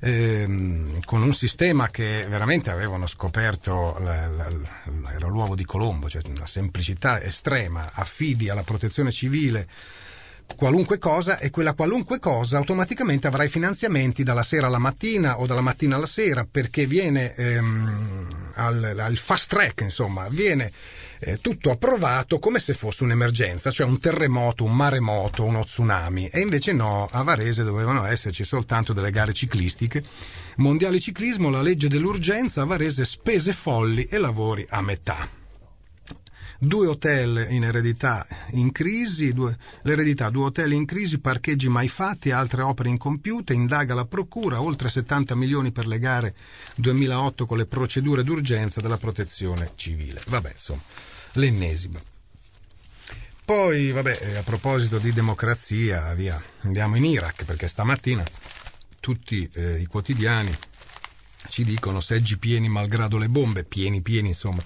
ehm, 0.00 1.04
con 1.04 1.22
un 1.22 1.32
sistema 1.32 1.90
che 1.90 2.26
veramente 2.28 2.70
avevano 2.70 3.06
scoperto, 3.06 3.96
la, 4.00 4.26
la, 4.26 4.48
era 5.14 5.28
l'uovo 5.28 5.54
di 5.54 5.64
Colombo, 5.64 6.08
cioè 6.08 6.22
una 6.26 6.48
semplicità 6.48 7.22
estrema, 7.22 7.88
affidi 7.92 8.48
alla 8.48 8.64
protezione 8.64 9.12
civile 9.12 9.68
qualunque 10.56 10.98
cosa 10.98 11.38
e 11.38 11.50
quella 11.50 11.74
qualunque 11.74 12.18
cosa 12.18 12.56
automaticamente 12.56 13.26
avrà 13.26 13.44
i 13.44 13.48
finanziamenti 13.48 14.22
dalla 14.22 14.42
sera 14.42 14.66
alla 14.66 14.78
mattina 14.78 15.40
o 15.40 15.46
dalla 15.46 15.60
mattina 15.60 15.96
alla 15.96 16.06
sera 16.06 16.46
perché 16.50 16.86
viene 16.86 17.34
ehm, 17.34 18.26
al, 18.54 18.96
al, 18.98 19.16
fast 19.16 19.48
track, 19.50 19.82
insomma, 19.82 20.26
viene 20.30 20.72
eh, 21.20 21.40
tutto 21.40 21.70
approvato 21.70 22.38
come 22.38 22.58
se 22.58 22.74
fosse 22.74 23.04
un'emergenza, 23.04 23.70
cioè 23.70 23.86
un 23.86 24.00
terremoto, 24.00 24.64
un 24.64 24.74
maremoto, 24.74 25.44
uno 25.44 25.64
tsunami 25.64 26.28
e 26.28 26.40
invece 26.40 26.72
no, 26.72 27.08
a 27.10 27.22
Varese 27.22 27.62
dovevano 27.62 28.04
esserci 28.04 28.44
soltanto 28.44 28.92
delle 28.92 29.10
gare 29.10 29.32
ciclistiche. 29.32 30.02
Mondiale 30.56 30.98
ciclismo, 30.98 31.50
la 31.50 31.62
legge 31.62 31.88
dell'urgenza, 31.88 32.62
a 32.62 32.66
Varese 32.66 33.04
spese 33.04 33.52
folli 33.52 34.06
e 34.06 34.18
lavori 34.18 34.66
a 34.68 34.80
metà 34.82 35.37
due 36.58 36.88
hotel 36.88 37.46
in 37.50 37.62
eredità 37.62 38.26
in 38.50 38.72
crisi, 38.72 39.32
due, 39.32 39.56
l'eredità, 39.82 40.28
due 40.28 40.46
hotel 40.46 40.72
in 40.72 40.84
crisi, 40.84 41.18
parcheggi 41.18 41.68
mai 41.68 41.88
fatti, 41.88 42.32
altre 42.32 42.62
opere 42.62 42.88
incompiute, 42.88 43.54
indaga 43.54 43.94
la 43.94 44.04
procura, 44.04 44.60
oltre 44.60 44.88
70 44.88 45.36
milioni 45.36 45.70
per 45.70 45.86
le 45.86 45.98
gare 45.98 46.34
2008 46.76 47.46
con 47.46 47.58
le 47.58 47.66
procedure 47.66 48.24
d'urgenza 48.24 48.80
della 48.80 48.96
protezione 48.96 49.72
civile. 49.76 50.20
Vabbè, 50.26 50.50
insomma, 50.52 50.82
l'ennesima. 51.34 52.02
Poi, 53.44 53.92
vabbè, 53.92 54.18
eh, 54.20 54.36
a 54.36 54.42
proposito 54.42 54.98
di 54.98 55.12
democrazia, 55.12 56.12
via, 56.14 56.38
andiamo 56.62 56.96
in 56.96 57.04
Iraq 57.04 57.44
perché 57.44 57.66
stamattina 57.66 58.22
tutti 59.00 59.48
eh, 59.54 59.78
i 59.78 59.86
quotidiani 59.86 60.54
ci 61.48 61.64
dicono 61.64 62.00
seggi 62.00 62.36
pieni 62.36 62.68
malgrado 62.68 63.16
le 63.16 63.28
bombe, 63.28 63.64
pieni 63.64 64.02
pieni 64.02 64.28
insomma. 64.28 64.62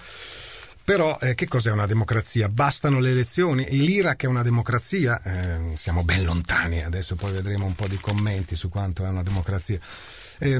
Però 0.85 1.17
eh, 1.21 1.33
che 1.33 1.47
cos'è 1.47 1.71
una 1.71 1.85
democrazia? 1.85 2.49
Bastano 2.49 2.99
le 2.99 3.11
elezioni? 3.11 3.65
L'Iraq 3.69 4.23
è 4.23 4.27
una 4.27 4.43
democrazia? 4.43 5.21
Eh, 5.23 5.77
siamo 5.77 6.03
ben 6.03 6.23
lontani, 6.23 6.83
adesso 6.83 7.15
poi 7.15 7.31
vedremo 7.31 7.65
un 7.65 7.73
po' 7.73 7.87
di 7.87 7.97
commenti 7.97 8.57
su 8.57 8.67
quanto 8.67 9.05
è 9.05 9.07
una 9.07 9.23
democrazia. 9.23 9.79
Eh, 10.39 10.59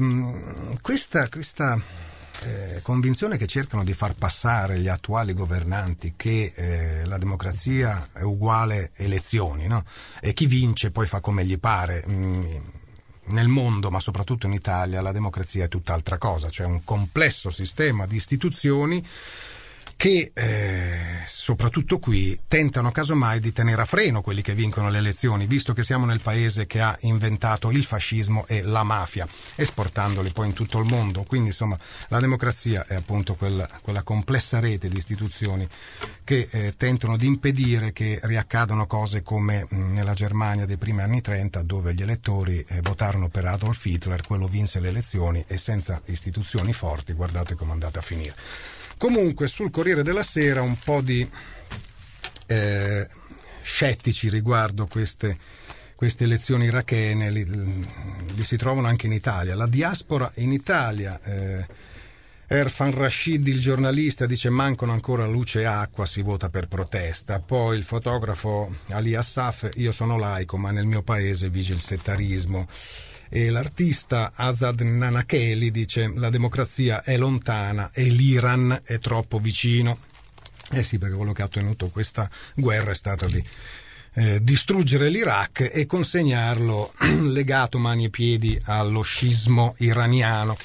questa, 0.80 1.28
questa 1.28 1.78
eh, 2.42 2.80
convinzione 2.82 3.36
che 3.36 3.46
cercano 3.46 3.84
di 3.84 3.92
far 3.92 4.14
passare 4.14 4.78
gli 4.78 4.88
attuali 4.88 5.34
governanti 5.34 6.14
che 6.16 6.52
eh, 6.54 7.04
la 7.04 7.18
democrazia 7.18 8.08
è 8.12 8.22
uguale 8.22 8.92
elezioni 8.96 9.66
no? 9.66 9.84
e 10.20 10.32
chi 10.32 10.46
vince 10.46 10.90
poi 10.90 11.06
fa 11.06 11.20
come 11.20 11.44
gli 11.44 11.58
pare. 11.58 12.02
Mm, 12.08 12.44
nel 13.26 13.48
mondo, 13.48 13.90
ma 13.90 14.00
soprattutto 14.00 14.46
in 14.46 14.52
Italia, 14.52 15.00
la 15.00 15.12
democrazia 15.12 15.64
è 15.64 15.68
tutt'altra 15.68 16.18
cosa, 16.18 16.50
cioè 16.50 16.66
un 16.66 16.84
complesso 16.84 17.50
sistema 17.50 18.06
di 18.06 18.16
istituzioni 18.16 19.02
che 20.04 20.32
eh, 20.34 21.22
soprattutto 21.24 21.98
qui 21.98 22.38
tentano 22.46 22.90
casomai 22.90 23.40
di 23.40 23.54
tenere 23.54 23.80
a 23.80 23.86
freno 23.86 24.20
quelli 24.20 24.42
che 24.42 24.52
vincono 24.52 24.90
le 24.90 24.98
elezioni, 24.98 25.46
visto 25.46 25.72
che 25.72 25.82
siamo 25.82 26.04
nel 26.04 26.20
paese 26.20 26.66
che 26.66 26.82
ha 26.82 26.94
inventato 27.00 27.70
il 27.70 27.82
fascismo 27.84 28.44
e 28.46 28.60
la 28.60 28.82
mafia, 28.82 29.26
esportandoli 29.54 30.30
poi 30.32 30.48
in 30.48 30.52
tutto 30.52 30.78
il 30.78 30.84
mondo. 30.84 31.22
Quindi 31.22 31.48
insomma 31.48 31.78
la 32.08 32.20
democrazia 32.20 32.84
è 32.86 32.96
appunto 32.96 33.34
quella, 33.34 33.66
quella 33.80 34.02
complessa 34.02 34.60
rete 34.60 34.90
di 34.90 34.98
istituzioni 34.98 35.66
che 36.22 36.48
eh, 36.50 36.74
tentano 36.76 37.16
di 37.16 37.24
impedire 37.24 37.94
che 37.94 38.20
riaccadano 38.24 38.86
cose 38.86 39.22
come 39.22 39.66
mh, 39.66 39.92
nella 39.94 40.12
Germania 40.12 40.66
dei 40.66 40.76
primi 40.76 41.00
anni 41.00 41.22
30, 41.22 41.62
dove 41.62 41.94
gli 41.94 42.02
elettori 42.02 42.62
eh, 42.68 42.82
votarono 42.82 43.30
per 43.30 43.46
Adolf 43.46 43.82
Hitler, 43.82 44.20
quello 44.26 44.48
vinse 44.48 44.80
le 44.80 44.88
elezioni 44.88 45.42
e 45.48 45.56
senza 45.56 46.02
istituzioni 46.04 46.74
forti 46.74 47.14
guardate 47.14 47.54
come 47.54 47.70
è 47.70 47.72
andata 47.72 48.00
a 48.00 48.02
finire. 48.02 48.34
Comunque 49.04 49.48
sul 49.48 49.70
Corriere 49.70 50.02
della 50.02 50.22
Sera 50.22 50.62
un 50.62 50.78
po' 50.78 51.02
di 51.02 51.28
eh, 52.46 53.06
scettici 53.62 54.30
riguardo 54.30 54.86
queste, 54.86 55.36
queste 55.94 56.24
elezioni 56.24 56.64
irachene, 56.64 57.30
li, 57.30 57.44
li, 57.44 58.44
si 58.44 58.56
trovano 58.56 58.86
anche 58.86 59.04
in 59.04 59.12
Italia. 59.12 59.54
La 59.54 59.66
diaspora 59.66 60.32
in 60.36 60.52
Italia, 60.52 61.20
eh, 61.22 61.66
Erfan 62.46 62.92
Rashid, 62.92 63.46
il 63.46 63.60
giornalista, 63.60 64.24
dice 64.24 64.48
mancano 64.48 64.92
ancora 64.92 65.26
luce 65.26 65.60
e 65.60 65.64
acqua, 65.64 66.06
si 66.06 66.22
vota 66.22 66.48
per 66.48 66.66
protesta. 66.66 67.40
Poi 67.40 67.76
il 67.76 67.84
fotografo 67.84 68.74
Ali 68.88 69.14
Assaf, 69.14 69.68
io 69.74 69.92
sono 69.92 70.16
laico, 70.16 70.56
ma 70.56 70.70
nel 70.70 70.86
mio 70.86 71.02
paese 71.02 71.50
vige 71.50 71.74
il 71.74 71.80
settarismo. 71.80 72.66
E 73.28 73.50
l'artista 73.50 74.32
Azad 74.34 74.80
Nanakeli 74.80 75.70
dice 75.70 76.12
la 76.14 76.30
democrazia 76.30 77.02
è 77.02 77.16
lontana 77.16 77.90
e 77.92 78.04
l'Iran 78.04 78.82
è 78.84 78.98
troppo 78.98 79.38
vicino. 79.38 79.98
Eh 80.70 80.82
sì, 80.82 80.98
perché 80.98 81.16
quello 81.16 81.32
che 81.32 81.42
ha 81.42 81.46
ottenuto 81.46 81.88
questa 81.88 82.30
guerra 82.54 82.92
è 82.92 82.94
stato 82.94 83.26
di 83.26 83.42
eh, 84.14 84.42
distruggere 84.42 85.08
l'Iraq 85.08 85.70
e 85.72 85.86
consegnarlo 85.86 86.94
legato 87.30 87.78
mani 87.78 88.04
e 88.04 88.10
piedi 88.10 88.58
allo 88.64 89.02
scismo 89.02 89.74
iraniano. 89.78 90.56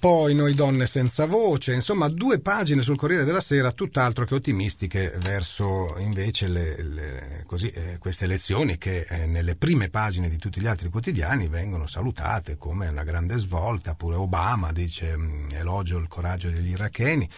Poi 0.00 0.32
Noi 0.32 0.54
donne 0.54 0.86
senza 0.86 1.26
voce, 1.26 1.74
insomma 1.74 2.08
due 2.08 2.38
pagine 2.38 2.82
sul 2.82 2.96
Corriere 2.96 3.24
della 3.24 3.40
Sera 3.40 3.72
tutt'altro 3.72 4.24
che 4.24 4.34
ottimistiche 4.36 5.12
verso 5.18 5.96
invece 5.98 6.46
le, 6.46 6.82
le, 6.82 7.42
così, 7.46 7.68
eh, 7.70 7.98
queste 7.98 8.24
elezioni 8.24 8.78
che 8.78 9.06
eh, 9.08 9.26
nelle 9.26 9.56
prime 9.56 9.88
pagine 9.88 10.28
di 10.28 10.36
tutti 10.36 10.60
gli 10.60 10.68
altri 10.68 10.88
quotidiani 10.88 11.48
vengono 11.48 11.88
salutate 11.88 12.56
come 12.56 12.86
una 12.86 13.02
grande 13.02 13.38
svolta, 13.38 13.94
pure 13.94 14.14
Obama 14.14 14.70
dice 14.70 15.16
mh, 15.16 15.22
mm, 15.22 15.46
elogio 15.54 15.98
il 15.98 16.06
coraggio 16.06 16.48
degli 16.48 16.70
iracheni. 16.70 17.28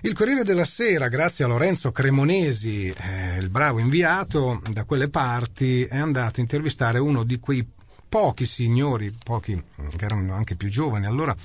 Il 0.00 0.14
Corriere 0.14 0.44
della 0.44 0.64
Sera, 0.64 1.08
grazie 1.08 1.44
a 1.44 1.48
Lorenzo 1.48 1.92
Cremonesi, 1.92 2.88
eh, 2.88 3.36
il 3.36 3.50
bravo 3.50 3.80
inviato 3.80 4.62
da 4.70 4.84
quelle 4.84 5.10
parti, 5.10 5.84
è 5.84 5.98
andato 5.98 6.40
a 6.40 6.42
intervistare 6.42 6.98
uno 6.98 7.22
di 7.22 7.38
quei 7.38 7.68
pochi 8.08 8.46
signori, 8.46 9.14
pochi 9.22 9.62
che 9.94 10.04
erano 10.04 10.32
anche 10.32 10.56
più 10.56 10.70
giovani 10.70 11.04
allora, 11.04 11.36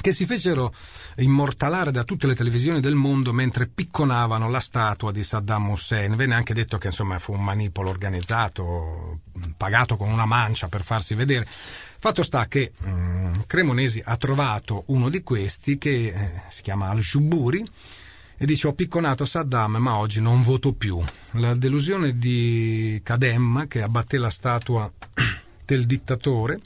che 0.00 0.12
si 0.12 0.26
fecero 0.26 0.72
immortalare 1.16 1.90
da 1.90 2.04
tutte 2.04 2.26
le 2.26 2.34
televisioni 2.34 2.80
del 2.80 2.94
mondo 2.94 3.32
mentre 3.32 3.66
picconavano 3.66 4.48
la 4.48 4.60
statua 4.60 5.12
di 5.12 5.22
Saddam 5.22 5.70
Hussein. 5.70 6.14
Venne 6.16 6.34
anche 6.34 6.54
detto 6.54 6.78
che 6.78 6.88
insomma 6.88 7.18
fu 7.18 7.32
un 7.32 7.42
manipolo 7.42 7.90
organizzato, 7.90 9.20
pagato 9.56 9.96
con 9.96 10.10
una 10.10 10.26
mancia 10.26 10.68
per 10.68 10.82
farsi 10.82 11.14
vedere. 11.14 11.46
Fatto 11.98 12.22
sta 12.22 12.46
che 12.46 12.72
um, 12.84 13.44
Cremonesi 13.46 14.02
ha 14.04 14.16
trovato 14.16 14.84
uno 14.86 15.08
di 15.08 15.22
questi 15.22 15.78
che 15.78 16.06
eh, 16.06 16.42
si 16.48 16.62
chiama 16.62 16.90
Al-Shuburi 16.90 17.68
e 18.38 18.44
dice 18.44 18.66
ho 18.66 18.74
picconato 18.74 19.24
Saddam 19.24 19.76
ma 19.76 19.96
oggi 19.96 20.20
non 20.20 20.42
voto 20.42 20.72
più. 20.72 21.02
La 21.32 21.54
delusione 21.54 22.18
di 22.18 23.00
Kadem 23.02 23.66
che 23.66 23.82
abbatté 23.82 24.18
la 24.18 24.30
statua 24.30 24.90
del 25.64 25.86
dittatore 25.86 26.60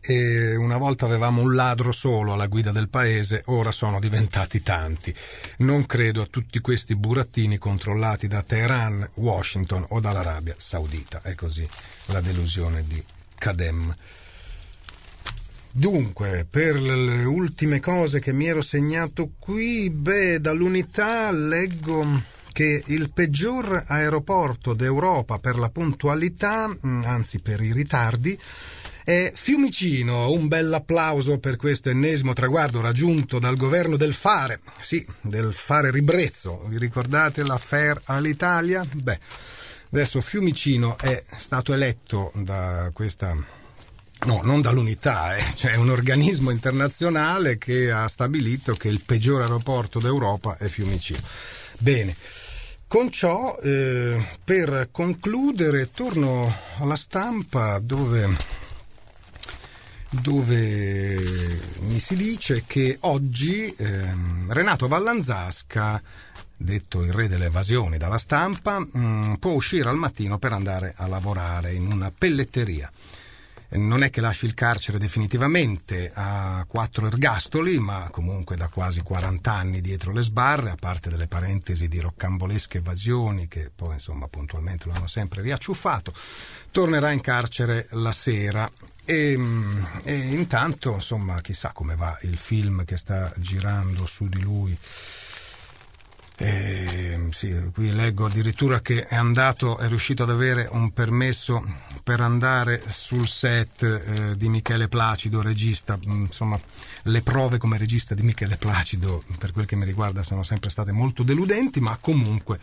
e 0.00 0.56
una 0.56 0.78
volta 0.78 1.04
avevamo 1.04 1.42
un 1.42 1.54
ladro 1.54 1.92
solo 1.92 2.32
alla 2.32 2.46
guida 2.46 2.72
del 2.72 2.88
paese, 2.88 3.42
ora 3.46 3.70
sono 3.70 4.00
diventati 4.00 4.62
tanti. 4.62 5.14
Non 5.58 5.86
credo 5.86 6.22
a 6.22 6.28
tutti 6.30 6.60
questi 6.60 6.96
burattini 6.96 7.58
controllati 7.58 8.26
da 8.26 8.42
Teheran, 8.42 9.08
Washington 9.14 9.84
o 9.88 10.00
dall'Arabia 10.00 10.54
Saudita. 10.58 11.20
È 11.22 11.34
così 11.34 11.68
la 12.06 12.20
delusione 12.20 12.84
di 12.86 13.02
Kadem. 13.36 13.94
Dunque, 15.72 16.46
per 16.50 16.80
le 16.80 17.24
ultime 17.24 17.78
cose 17.78 18.18
che 18.18 18.32
mi 18.32 18.46
ero 18.46 18.60
segnato 18.60 19.32
qui, 19.38 19.88
beh, 19.88 20.40
dall'unità 20.40 21.30
leggo 21.30 22.04
che 22.52 22.82
il 22.86 23.12
peggior 23.12 23.84
aeroporto 23.86 24.74
d'Europa 24.74 25.38
per 25.38 25.58
la 25.58 25.70
puntualità, 25.70 26.68
mm, 26.68 27.04
anzi 27.04 27.38
per 27.38 27.60
i 27.60 27.72
ritardi, 27.72 28.36
è 29.04 29.32
Fiumicino, 29.34 30.30
un 30.30 30.48
bel 30.48 30.72
applauso 30.72 31.38
per 31.38 31.56
questo 31.56 31.90
ennesimo 31.90 32.32
traguardo 32.32 32.80
raggiunto 32.80 33.38
dal 33.38 33.56
governo 33.56 33.96
del 33.96 34.14
fare, 34.14 34.60
sì, 34.80 35.04
del 35.20 35.52
fare 35.54 35.90
ribrezzo. 35.90 36.64
Vi 36.68 36.78
ricordate 36.78 37.44
l'affair 37.44 38.00
all'Italia? 38.04 38.86
Beh, 38.90 39.18
adesso 39.92 40.20
Fiumicino 40.20 40.98
è 40.98 41.24
stato 41.36 41.72
eletto 41.72 42.32
da 42.34 42.90
questa 42.92 43.58
No, 44.22 44.42
non 44.42 44.60
dall'unità, 44.60 45.34
eh. 45.34 45.42
cioè 45.54 45.76
un 45.76 45.88
organismo 45.88 46.50
internazionale 46.50 47.56
che 47.56 47.90
ha 47.90 48.06
stabilito 48.06 48.74
che 48.74 48.88
il 48.88 49.02
peggior 49.02 49.40
aeroporto 49.40 49.98
d'Europa 49.98 50.58
è 50.58 50.66
Fiumicino. 50.66 51.20
Bene, 51.78 52.14
con 52.86 53.10
ciò, 53.10 53.56
eh, 53.62 54.22
per 54.44 54.88
concludere, 54.90 55.90
torno 55.90 56.54
alla 56.80 56.96
stampa 56.96 57.78
dove 57.78 58.36
dove 60.10 61.58
mi 61.80 62.00
si 62.00 62.16
dice 62.16 62.64
che 62.66 62.98
oggi 63.02 63.72
ehm, 63.76 64.52
Renato 64.52 64.88
Vallanzasca, 64.88 66.02
detto 66.56 67.02
il 67.04 67.12
re 67.12 67.28
delle 67.28 67.46
evasioni 67.46 67.96
dalla 67.96 68.18
stampa, 68.18 68.80
mh, 68.80 68.88
mm, 68.98 69.34
può 69.34 69.52
uscire 69.52 69.88
al 69.88 69.96
mattino 69.96 70.38
per 70.38 70.52
andare 70.52 70.94
a 70.96 71.06
lavorare 71.06 71.72
in 71.72 71.86
una 71.90 72.12
pelletteria. 72.16 72.90
Non 73.72 74.02
è 74.02 74.10
che 74.10 74.20
lasci 74.20 74.46
il 74.46 74.54
carcere 74.54 74.98
definitivamente 74.98 76.10
a 76.12 76.64
quattro 76.66 77.06
ergastoli, 77.06 77.78
ma 77.78 78.08
comunque 78.10 78.56
da 78.56 78.66
quasi 78.66 79.00
40 79.00 79.52
anni 79.52 79.80
dietro 79.80 80.12
le 80.12 80.22
sbarre, 80.22 80.70
a 80.70 80.76
parte 80.76 81.08
delle 81.08 81.28
parentesi 81.28 81.86
di 81.86 82.00
roccambolesche 82.00 82.78
evasioni 82.78 83.46
che 83.46 83.70
poi 83.72 83.92
insomma 83.92 84.26
puntualmente 84.26 84.88
lo 84.88 84.94
hanno 84.94 85.06
sempre 85.06 85.42
riacciuffato, 85.42 86.12
tornerà 86.72 87.12
in 87.12 87.20
carcere 87.20 87.86
la 87.90 88.10
sera 88.10 88.68
e, 89.10 89.36
e 90.04 90.14
intanto 90.14 90.94
insomma 90.94 91.40
chissà 91.40 91.72
come 91.72 91.96
va 91.96 92.16
il 92.22 92.36
film 92.36 92.84
che 92.84 92.96
sta 92.96 93.32
girando 93.38 94.06
su 94.06 94.28
di 94.28 94.40
lui 94.40 94.78
eh, 96.42 97.26
sì, 97.32 97.54
qui 97.74 97.92
leggo 97.92 98.24
addirittura 98.24 98.80
che 98.80 99.06
è 99.06 99.14
andato, 99.14 99.76
è 99.76 99.88
riuscito 99.88 100.22
ad 100.22 100.30
avere 100.30 100.66
un 100.70 100.90
permesso 100.90 101.62
per 102.02 102.22
andare 102.22 102.82
sul 102.86 103.28
set 103.28 103.82
eh, 103.82 104.36
di 104.38 104.48
Michele 104.48 104.88
Placido, 104.88 105.42
regista. 105.42 105.98
Mm, 105.98 106.24
insomma, 106.24 106.58
le 107.02 107.20
prove 107.20 107.58
come 107.58 107.76
regista 107.76 108.14
di 108.14 108.22
Michele 108.22 108.56
Placido, 108.56 109.22
per 109.36 109.52
quel 109.52 109.66
che 109.66 109.76
mi 109.76 109.84
riguarda, 109.84 110.22
sono 110.22 110.42
sempre 110.42 110.70
state 110.70 110.92
molto 110.92 111.22
deludenti, 111.22 111.78
ma 111.80 111.98
comunque, 112.00 112.58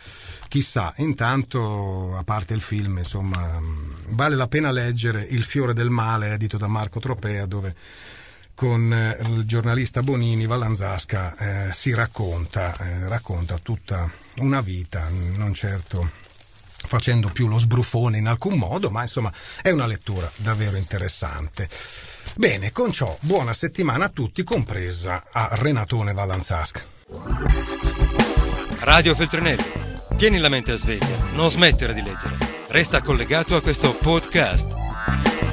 chissà, 0.48 0.92
intanto, 0.98 2.16
a 2.16 2.24
parte 2.24 2.56
il 2.56 2.62
film, 2.62 2.98
insomma, 2.98 3.60
mm, 3.60 3.92
vale 4.10 4.36
la 4.36 4.48
pena 4.48 4.72
leggere 4.72 5.22
Il 5.30 5.44
fiore 5.44 5.74
del 5.74 5.92
male, 5.92 6.34
edito 6.34 6.58
da 6.58 6.68
Marco 6.68 7.00
Tropea, 7.00 7.46
dove 7.46 7.76
con 8.58 8.92
eh, 8.92 9.16
il 9.22 9.46
giornalista 9.46 10.02
Bonini 10.02 10.48
Vallanzasca 10.48 11.68
eh, 11.68 11.74
si 11.74 11.94
racconta, 11.94 12.76
eh, 12.80 13.08
racconta 13.08 13.60
tutta 13.60 14.12
una 14.38 14.62
vita, 14.62 15.08
non 15.36 15.54
certo 15.54 16.10
facendo 16.88 17.30
più 17.30 17.48
lo 17.48 17.60
sbruffone 17.60 18.18
in 18.18 18.28
alcun 18.28 18.58
modo, 18.58 18.90
ma 18.90 19.04
insomma 19.04 19.32
è 19.62 19.70
una 19.70 19.86
lettura 19.86 20.28
davvero 20.38 20.76
interessante. 20.76 21.70
Bene, 22.36 22.72
con 22.72 22.92
ciò, 22.92 23.16
buona 23.22 23.54
settimana 23.54 24.06
a 24.06 24.10
tutti, 24.10 24.44
compresa 24.44 25.26
a 25.32 25.50
Renatone 25.52 26.14
Vallanzasca. 26.14 26.84
Radio 28.80 29.14
Feltrinelli, 29.14 29.72
tieni 30.18 30.40
la 30.40 30.50
mente 30.50 30.72
a 30.72 30.78
sveglia, 30.78 31.30
non 31.34 31.52
smettere 31.52 31.94
di 31.94 32.02
leggere. 32.02 32.38
Resta 32.70 33.04
collegato 33.04 33.56
a 33.56 33.62
questo 33.62 33.94
podcast. 33.94 35.47